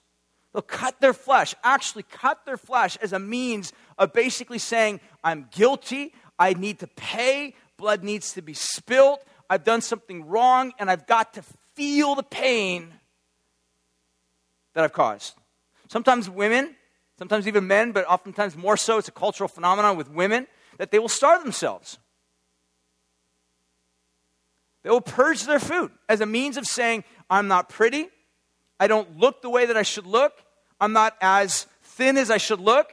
[0.52, 5.48] They'll cut their flesh, actually cut their flesh as a means of basically saying, I'm
[5.50, 9.22] guilty, I need to pay, blood needs to be spilt.
[9.48, 12.92] I've done something wrong, and I've got to feel the pain
[14.74, 15.34] that I've caused.
[15.88, 16.74] Sometimes women,
[17.18, 20.46] sometimes even men, but oftentimes more so, it's a cultural phenomenon with women,
[20.78, 21.98] that they will starve themselves.
[24.82, 28.08] They will purge their food as a means of saying, I'm not pretty.
[28.78, 30.32] I don't look the way that I should look.
[30.80, 32.92] I'm not as thin as I should look.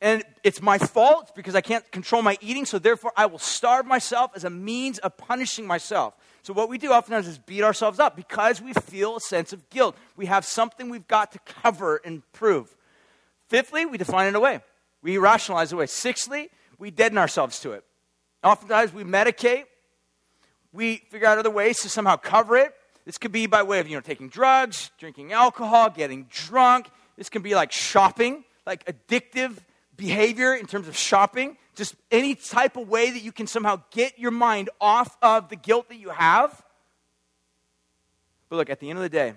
[0.00, 3.84] And it's my fault because I can't control my eating, so therefore I will starve
[3.84, 6.14] myself as a means of punishing myself.
[6.42, 9.68] So, what we do oftentimes is beat ourselves up because we feel a sense of
[9.70, 9.96] guilt.
[10.16, 12.74] We have something we've got to cover and prove.
[13.48, 14.60] Fifthly, we define it away,
[15.02, 15.86] we rationalize it away.
[15.86, 17.84] Sixthly, we deaden ourselves to it.
[18.44, 19.64] Oftentimes, we medicate,
[20.72, 22.72] we figure out other ways to somehow cover it.
[23.04, 26.88] This could be by way of you know, taking drugs, drinking alcohol, getting drunk.
[27.16, 29.56] This can be like shopping, like addictive
[29.98, 34.18] behavior in terms of shopping, just any type of way that you can somehow get
[34.18, 36.62] your mind off of the guilt that you have.
[38.48, 39.34] But look, at the end of the day,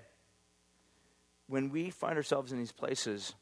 [1.48, 3.34] when we find ourselves in these places,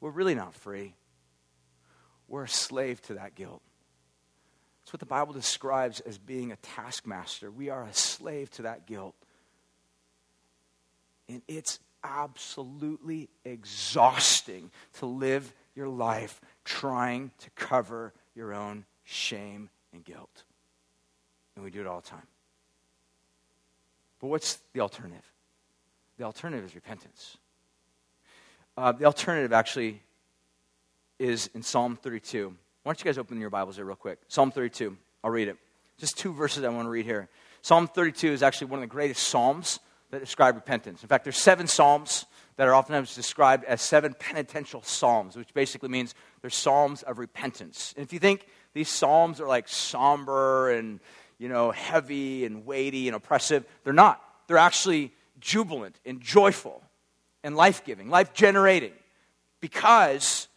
[0.00, 0.94] we're really not free.
[2.28, 3.60] We're a slave to that guilt.
[4.84, 7.50] It's what the Bible describes as being a taskmaster.
[7.50, 9.14] We are a slave to that guilt.
[11.28, 20.04] And it's absolutely exhausting to live your life trying to cover your own shame and
[20.04, 20.44] guilt.
[21.54, 22.26] And we do it all the time.
[24.20, 25.24] But what's the alternative?
[26.18, 27.36] The alternative is repentance.
[28.76, 30.00] Uh, the alternative actually
[31.18, 32.48] is in Psalm 32.
[32.48, 34.18] Why don't you guys open your Bibles there real quick?
[34.28, 34.96] Psalm 32.
[35.22, 35.56] I'll read it.
[35.98, 37.28] Just two verses I want to read here.
[37.62, 39.78] Psalm 32 is actually one of the greatest Psalms
[40.10, 41.02] that describe repentance.
[41.02, 45.88] In fact, there's seven Psalms that are oftentimes described as seven penitential psalms, which basically
[45.88, 47.92] means they're psalms of repentance.
[47.96, 51.00] And if you think these psalms are like somber and
[51.38, 54.22] you know heavy and weighty and oppressive, they're not.
[54.46, 56.82] They're actually jubilant and joyful
[57.42, 58.92] and life-giving, life-generating.
[59.60, 60.48] Because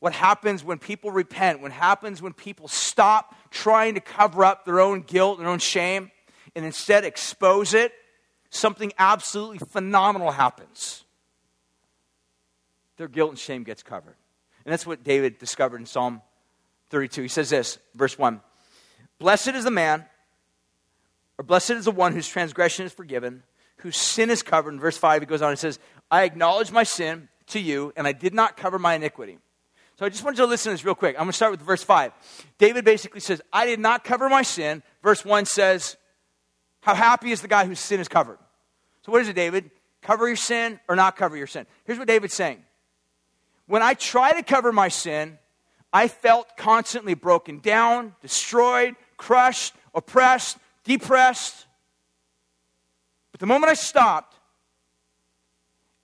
[0.00, 4.80] what happens when people repent, what happens when people stop trying to cover up their
[4.80, 6.10] own guilt, their own shame,
[6.54, 7.92] and instead expose it,
[8.50, 11.05] something absolutely phenomenal happens
[12.96, 14.16] their guilt and shame gets covered.
[14.64, 16.22] And that's what David discovered in Psalm
[16.90, 17.22] 32.
[17.22, 18.40] He says this, verse 1
[19.18, 20.04] Blessed is the man,
[21.38, 23.42] or blessed is the one whose transgression is forgiven,
[23.78, 24.74] whose sin is covered.
[24.74, 25.78] In verse 5, he goes on and says,
[26.10, 29.38] I acknowledge my sin to you, and I did not cover my iniquity.
[29.98, 31.16] So I just want you to listen to this real quick.
[31.16, 32.12] I'm going to start with verse 5.
[32.58, 34.82] David basically says, I did not cover my sin.
[35.02, 35.96] Verse 1 says,
[36.82, 38.38] How happy is the guy whose sin is covered?
[39.06, 39.70] So what is it, David?
[40.02, 41.66] Cover your sin or not cover your sin?
[41.84, 42.62] Here's what David's saying
[43.66, 45.38] when I try to cover my sin,
[45.92, 51.66] I felt constantly broken down, destroyed, crushed, oppressed, depressed.
[53.32, 54.36] But the moment I stopped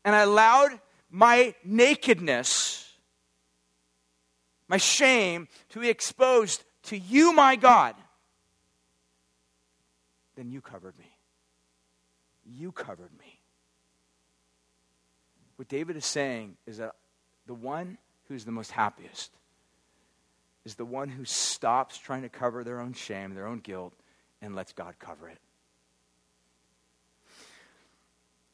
[0.05, 2.91] and I allowed my nakedness,
[4.67, 7.95] my shame, to be exposed to you, my God,
[10.37, 11.17] then you covered me.
[12.45, 13.41] You covered me.
[15.57, 16.95] What David is saying is that
[17.47, 19.30] the one who's the most happiest
[20.64, 23.95] is the one who stops trying to cover their own shame, their own guilt,
[24.40, 25.38] and lets God cover it.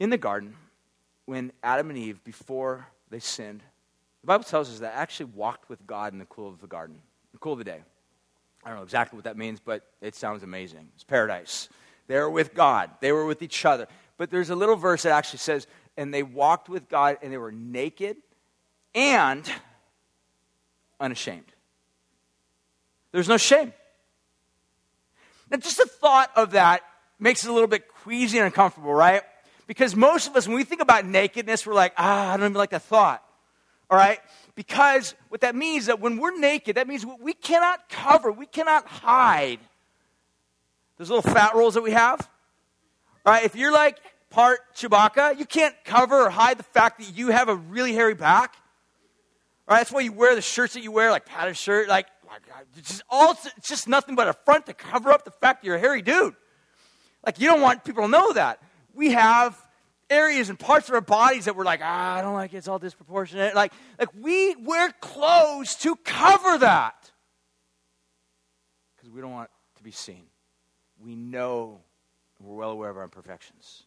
[0.00, 0.54] In the garden,
[1.26, 3.62] when Adam and Eve, before they sinned,
[4.22, 6.66] the Bible tells us that they actually walked with God in the cool of the
[6.66, 6.96] garden,
[7.32, 7.82] the cool of the day.
[8.64, 10.88] I don't know exactly what that means, but it sounds amazing.
[10.94, 11.68] It's paradise.
[12.06, 13.86] They were with God, they were with each other.
[14.16, 15.66] But there's a little verse that actually says,
[15.96, 18.16] and they walked with God and they were naked
[18.98, 19.48] and
[20.98, 21.52] unashamed.
[23.12, 23.72] There's no shame.
[25.50, 26.82] Now, just the thought of that
[27.20, 29.22] makes it a little bit queasy and uncomfortable, right?
[29.68, 32.54] Because most of us, when we think about nakedness, we're like, ah, I don't even
[32.54, 33.22] like the thought.
[33.88, 34.18] All right?
[34.56, 38.46] Because what that means is that when we're naked, that means we cannot cover, we
[38.46, 39.60] cannot hide
[40.96, 42.28] those little fat rolls that we have.
[43.24, 43.44] All right?
[43.44, 43.98] If you're like
[44.30, 48.14] part Chewbacca, you can't cover or hide the fact that you have a really hairy
[48.14, 48.56] back.
[49.68, 49.78] Right?
[49.78, 52.06] That's why you wear the shirts that you wear, like padded shirt, like,
[52.76, 55.66] it's just all it's just nothing but a front to cover up the fact that
[55.66, 56.34] you're a hairy dude.
[57.24, 58.62] Like you don't want people to know that.
[58.94, 59.58] We have
[60.10, 62.68] areas and parts of our bodies that we're like, ah, I don't like it, it's
[62.68, 63.54] all disproportionate.
[63.54, 67.10] Like, like we wear clothes to cover that.
[68.96, 70.24] Because we don't want to be seen.
[71.02, 71.80] We know
[72.40, 73.84] we're well aware of our imperfections.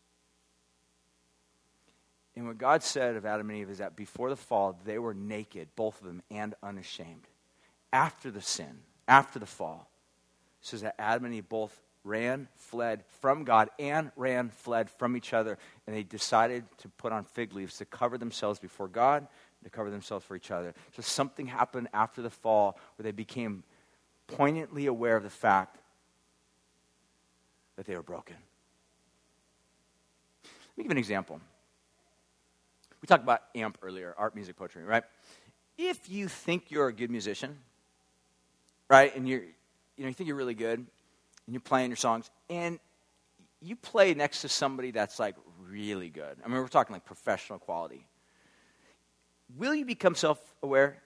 [2.36, 5.14] And what God said of Adam and Eve is that before the fall, they were
[5.14, 7.28] naked, both of them, and unashamed.
[7.92, 9.90] After the sin, after the fall,
[10.62, 15.34] says that Adam and Eve both ran, fled from God, and ran, fled from each
[15.34, 15.58] other.
[15.86, 19.28] And they decided to put on fig leaves to cover themselves before God,
[19.64, 20.74] to cover themselves for each other.
[20.96, 23.64] So something happened after the fall where they became
[24.28, 25.78] poignantly aware of the fact
[27.76, 28.38] that they were broken.
[30.44, 31.42] Let me give an example.
[33.02, 35.04] We talked about AMP earlier, art, music, poetry, right?
[35.78, 37.58] If you think you're a good musician,
[38.90, 40.88] right, and you're, you know, you think you're really good, and
[41.48, 42.80] you're playing your songs, and
[43.62, 45.36] you play next to somebody that's like
[45.68, 46.38] really good.
[46.44, 48.06] I mean, we're talking like professional quality.
[49.58, 50.98] Will you become self aware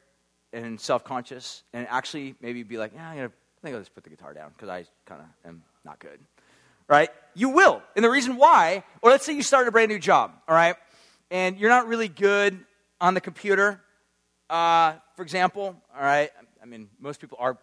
[0.53, 3.15] and self conscious and actually maybe be like, yeah, I
[3.61, 6.19] think I'll just put the guitar down because I kind of am not good?
[6.87, 7.09] Right?
[7.33, 7.81] You will.
[7.95, 10.75] And the reason why, or let's say you start a brand new job, all right,
[11.32, 12.57] and you're not really good
[13.01, 13.82] on the computer,
[14.49, 16.30] uh, for example, all right,
[16.61, 17.57] I mean, most people are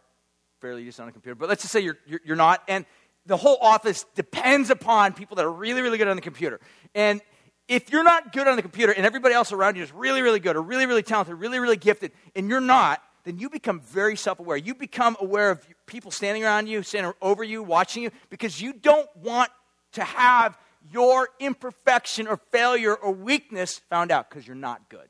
[0.60, 2.86] fairly decent on a computer, but let's just say you're, you're, you're not, and
[3.26, 6.60] the whole office depends upon people that are really, really good on the computer.
[6.94, 7.20] And
[7.68, 10.40] if you're not good on the computer and everybody else around you is really, really
[10.40, 14.16] good or really, really talented, really, really gifted, and you're not, then you become very
[14.16, 14.56] self aware.
[14.56, 18.72] You become aware of people standing around you, standing over you, watching you, because you
[18.72, 19.50] don't want
[19.92, 20.58] to have
[20.90, 25.08] your imperfection or failure or weakness found out because you're not good.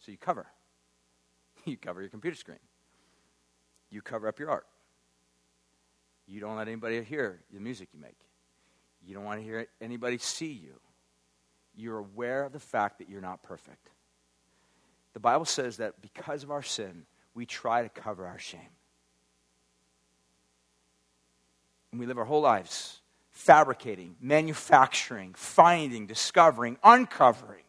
[0.00, 0.46] So you cover.
[1.66, 2.58] You cover your computer screen.
[3.88, 4.66] You cover up your art.
[6.26, 8.18] You don't let anybody hear the music you make.
[9.02, 10.78] You don't want to hear anybody see you.
[11.74, 13.88] You're aware of the fact that you're not perfect.
[15.14, 18.60] The Bible says that because of our sin, we try to cover our shame.
[21.92, 23.00] And we live our whole lives
[23.34, 27.64] fabricating, manufacturing, finding, discovering, uncovering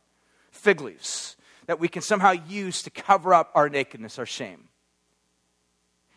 [0.52, 1.36] fig leaves
[1.66, 4.70] that we can somehow use to cover up our nakedness, our shame.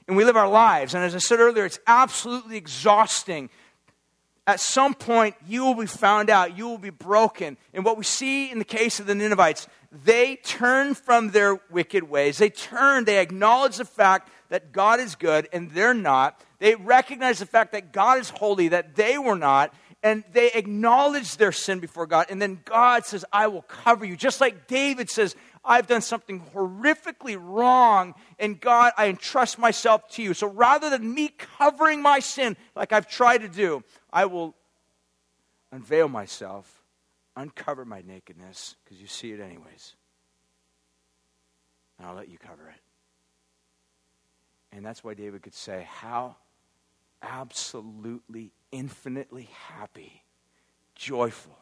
[0.07, 3.51] And we live our lives, and as I said earlier, it's absolutely exhausting
[4.49, 7.59] at some point you will be found out, you will be broken.
[7.75, 12.05] And what we see in the case of the Ninevites, they turn from their wicked
[12.05, 12.39] ways.
[12.39, 16.41] They turn, they acknowledge the fact that God is good and they're not.
[16.59, 19.75] They recognize the fact that God is holy, that they were not.
[20.01, 22.27] And they acknowledge their sin before God.
[22.31, 24.17] And then God says, I will cover you.
[24.17, 25.35] Just like David says,
[25.65, 30.35] I've done something horrifically wrong, and God, I entrust myself to you.
[30.35, 33.83] So rather than me covering my sin like I've tried to do,
[34.13, 34.55] I will
[35.73, 36.83] unveil myself,
[37.37, 39.95] uncover my nakedness, because you see it anyways.
[41.99, 42.81] And I'll let you cover it.
[44.79, 46.37] And that's why David could say, How
[47.21, 50.23] absolutely, infinitely happy,
[50.95, 51.59] joyful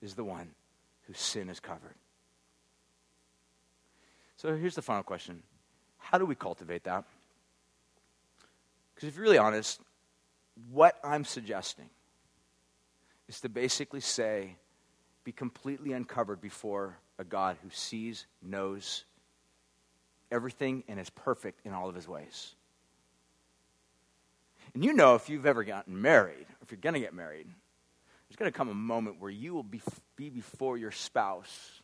[0.00, 0.52] is the one
[1.02, 1.96] whose sin is covered.
[4.38, 5.42] So here's the final question
[5.98, 7.04] How do we cultivate that?
[8.94, 9.82] Because if you're really honest,
[10.72, 11.90] what I'm suggesting
[13.28, 14.56] is to basically say,
[15.24, 19.04] be completely uncovered before a God who sees, knows
[20.30, 22.54] everything, and is perfect in all of his ways.
[24.74, 27.46] And you know, if you've ever gotten married, if you're going to get married,
[28.28, 29.80] there's going to come a moment where you will be,
[30.16, 31.80] be before your spouse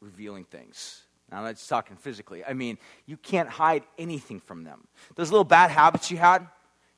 [0.00, 1.02] revealing things.
[1.30, 2.44] Now, I'm not just talking physically.
[2.44, 4.86] I mean, you can't hide anything from them.
[5.14, 6.46] Those little bad habits you had,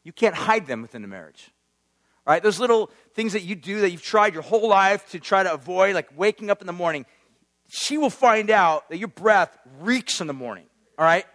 [0.03, 1.51] you can't hide them within the marriage.
[2.27, 2.43] Right?
[2.43, 5.53] Those little things that you do that you've tried your whole life to try to
[5.53, 7.07] avoid, like waking up in the morning,
[7.69, 10.67] she will find out that your breath reeks in the morning.
[10.99, 11.27] All right?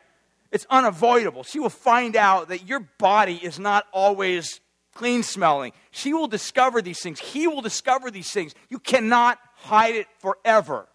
[0.51, 1.43] It's unavoidable.
[1.43, 4.59] She will find out that your body is not always
[4.93, 5.71] clean smelling.
[5.91, 7.19] She will discover these things.
[7.19, 8.53] He will discover these things.
[8.69, 10.87] You cannot hide it forever.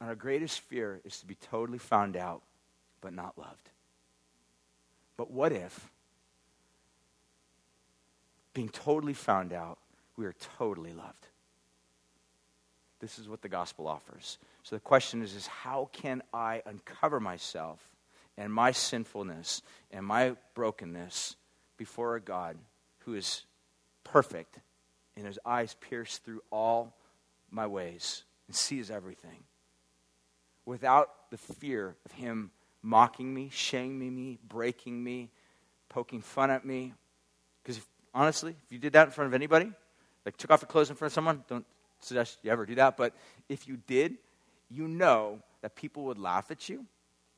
[0.00, 2.42] And our greatest fear is to be totally found out,
[3.00, 3.70] but not loved.
[5.16, 5.90] But what if,
[8.52, 9.78] being totally found out,
[10.16, 11.27] we are totally loved?
[13.00, 14.38] This is what the gospel offers.
[14.62, 17.80] So the question is, is how can I uncover myself
[18.36, 21.36] and my sinfulness and my brokenness
[21.76, 22.56] before a God
[23.00, 23.44] who is
[24.04, 24.58] perfect
[25.16, 26.96] and his eyes pierce through all
[27.50, 29.44] my ways and sees everything
[30.64, 32.50] without the fear of him
[32.82, 35.30] mocking me, shaming me, breaking me,
[35.88, 36.92] poking fun at me.
[37.62, 37.80] Because
[38.14, 39.72] honestly, if you did that in front of anybody,
[40.26, 41.64] like took off your clothes in front of someone, don't
[42.00, 43.14] suggest you ever do that, but
[43.48, 44.16] if you did,
[44.70, 46.84] you know that people would laugh at you.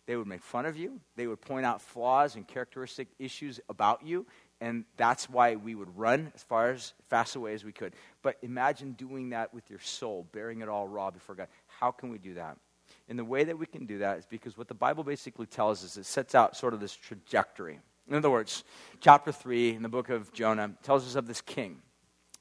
[0.06, 1.00] They would make fun of you.
[1.16, 4.26] They would point out flaws and characteristic issues about you.
[4.60, 7.94] And that's why we would run as far as fast away as we could.
[8.22, 11.48] But imagine doing that with your soul, bearing it all raw before God.
[11.78, 12.56] How can we do that?
[13.08, 15.84] And the way that we can do that is because what the Bible basically tells
[15.84, 17.78] us, it sets out sort of this trajectory.
[18.08, 18.64] In other words,
[19.00, 21.80] chapter 3 in the book of Jonah tells us of this king.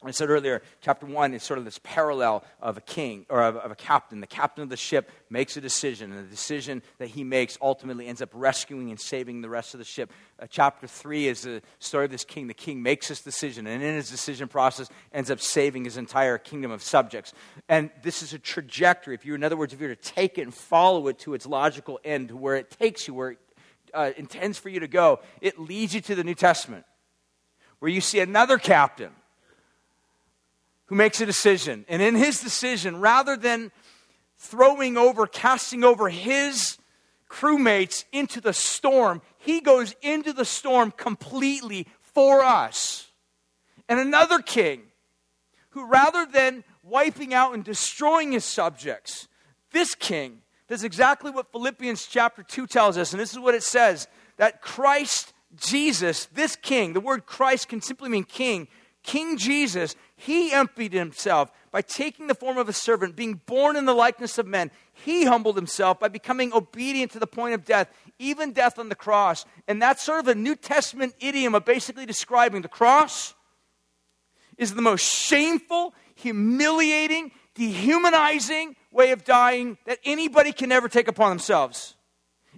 [0.01, 3.57] I said earlier, chapter one is sort of this parallel of a king or of,
[3.57, 4.21] of, a captain.
[4.21, 8.07] The captain of the ship makes a decision, and the decision that he makes ultimately
[8.07, 10.09] ends up rescuing and saving the rest of the ship.
[10.39, 12.47] Uh, chapter three is the story of this king.
[12.47, 16.37] The king makes this decision, and in his decision process, ends up saving his entire
[16.37, 17.33] kingdom of subjects.
[17.67, 19.15] And this is a trajectory.
[19.15, 21.33] If you, in other words, if you were to take it and follow it to
[21.33, 23.39] its logical end, to where it takes you, where it
[23.93, 26.85] uh, intends for you to go, it leads you to the New Testament,
[27.79, 29.11] where you see another captain
[30.89, 31.85] who makes a decision.
[31.87, 33.71] And in his decision, rather than
[34.39, 36.79] throwing over, casting over his
[37.29, 43.07] crewmates into the storm, he goes into the storm completely for us.
[43.87, 44.81] And another king
[45.69, 49.27] who, rather than wiping out and destroying his subjects,
[49.71, 53.13] this king does exactly what Philippians chapter 2 tells us.
[53.13, 57.81] And this is what it says that Christ Jesus, this king, the word Christ can
[57.81, 58.67] simply mean king,
[59.03, 63.85] King Jesus, he emptied himself by taking the form of a servant, being born in
[63.85, 64.69] the likeness of men.
[64.91, 67.89] He humbled himself by becoming obedient to the point of death,
[68.19, 69.45] even death on the cross.
[69.65, 73.33] And that's sort of a New Testament idiom of basically describing the cross
[74.57, 81.29] is the most shameful, humiliating, dehumanizing way of dying that anybody can ever take upon
[81.29, 81.95] themselves.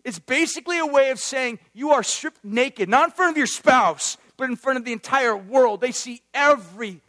[0.03, 3.45] It's basically a way of saying you are stripped naked, not in front of your
[3.45, 5.79] spouse, but in front of the entire world.
[5.79, 7.01] They see every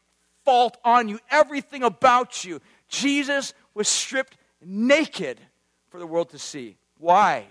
[0.45, 2.61] fault on you, everything about you.
[2.88, 5.40] Jesus was stripped naked
[5.88, 6.76] for the world to see.
[6.99, 7.47] Why?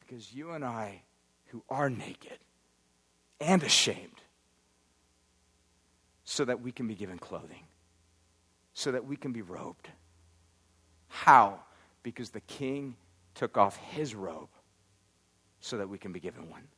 [0.00, 1.02] Because you and I,
[1.46, 2.38] who are naked
[3.40, 4.20] and ashamed,
[6.24, 7.66] so that we can be given clothing,
[8.74, 9.88] so that we can be robed.
[11.08, 11.60] How?
[12.02, 12.96] Because the king
[13.34, 14.48] took off his robe
[15.60, 16.68] so that we can be given one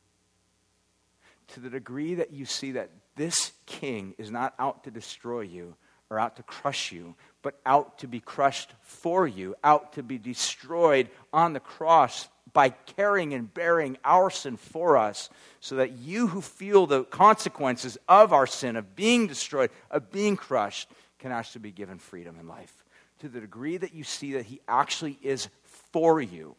[1.49, 5.75] to the degree that you see that this king is not out to destroy you
[6.09, 10.17] or out to crush you, but out to be crushed for you, out to be
[10.17, 15.29] destroyed on the cross by carrying and bearing our sin for us,
[15.61, 20.35] so that you who feel the consequences of our sin, of being destroyed, of being
[20.35, 20.89] crushed,
[21.19, 22.73] can actually be given freedom in life.
[23.21, 25.49] To the degree that you see that he actually is
[25.93, 26.57] for you,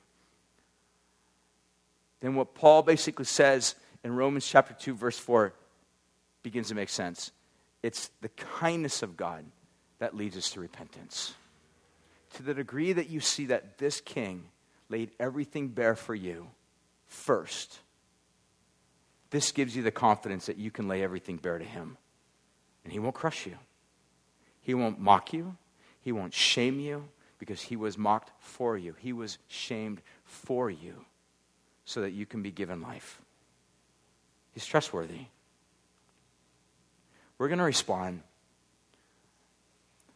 [2.20, 5.54] then what Paul basically says in Romans chapter 2, verse 4,
[6.50, 7.32] begins to make sense.
[7.84, 9.46] It's the kindness of God
[10.00, 11.36] that leads us to repentance.
[12.38, 14.46] To the degree that you see that this king
[14.90, 16.48] laid everything bare for you
[17.06, 17.82] first,
[19.30, 21.98] this gives you the confidence that you can lay everything bare to him.
[22.84, 23.60] And he won't crush you,
[24.60, 25.56] he won't mock you,
[26.02, 31.06] he won't shame you because he was mocked for you, he was shamed for you
[31.86, 33.22] so that you can be given life.
[34.52, 35.28] He's trustworthy.
[37.40, 38.22] We're going to respond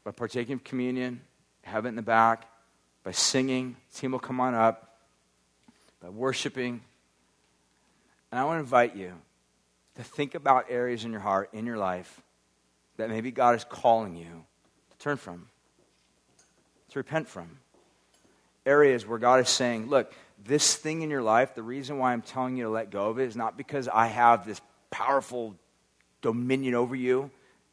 [0.03, 1.21] by partaking of communion,
[1.63, 2.49] have it in the back,
[3.05, 3.77] by singing.
[3.95, 4.99] team will come on up,
[6.01, 6.81] by worshiping.
[8.29, 9.13] And I want to invite you
[9.95, 12.21] to think about areas in your heart, in your life,
[12.97, 14.43] that maybe God is calling you
[14.91, 15.47] to turn from,
[16.89, 17.57] to repent from.
[18.65, 20.13] Areas where God is saying, look,
[20.43, 23.17] this thing in your life, the reason why I'm telling you to let go of
[23.17, 24.59] it is not because I have this
[24.91, 25.55] powerful
[26.23, 27.29] dominion over you.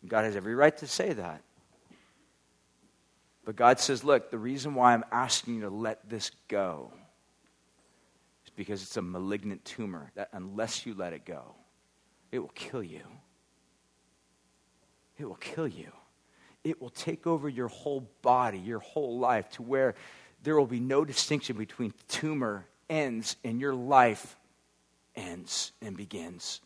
[0.07, 1.40] God has every right to say that.
[3.46, 6.92] But God says, look, the reason why I'm asking you to let this go
[8.44, 11.55] is because it's a malignant tumor that unless you let it go,
[12.30, 13.03] it will kill you.
[15.18, 15.90] It will kill you.
[16.62, 19.94] It will take over your whole body, your whole life, to where
[20.42, 24.36] there will be no distinction between tumor ends and your life
[25.16, 26.61] ends and begins.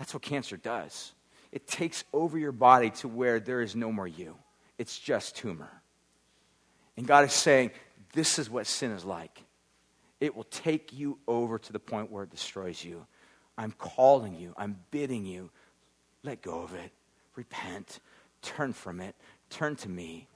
[0.00, 1.12] That's what cancer does.
[1.52, 4.34] It takes over your body to where there is no more you.
[4.78, 5.70] It's just tumor.
[6.96, 7.72] And God is saying,
[8.14, 9.44] this is what sin is like.
[10.18, 13.06] It will take you over to the point where it destroys you.
[13.58, 15.50] I'm calling you, I'm bidding you,
[16.22, 16.92] let go of it.
[17.36, 18.00] Repent,
[18.40, 19.14] turn from it,
[19.50, 20.28] turn to me.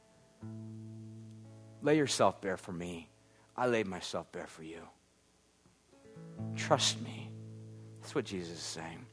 [1.80, 3.08] Lay yourself bare for me.
[3.56, 4.82] I laid myself bare for you.
[6.54, 7.30] Trust me.
[8.02, 9.06] That's what Jesus is saying.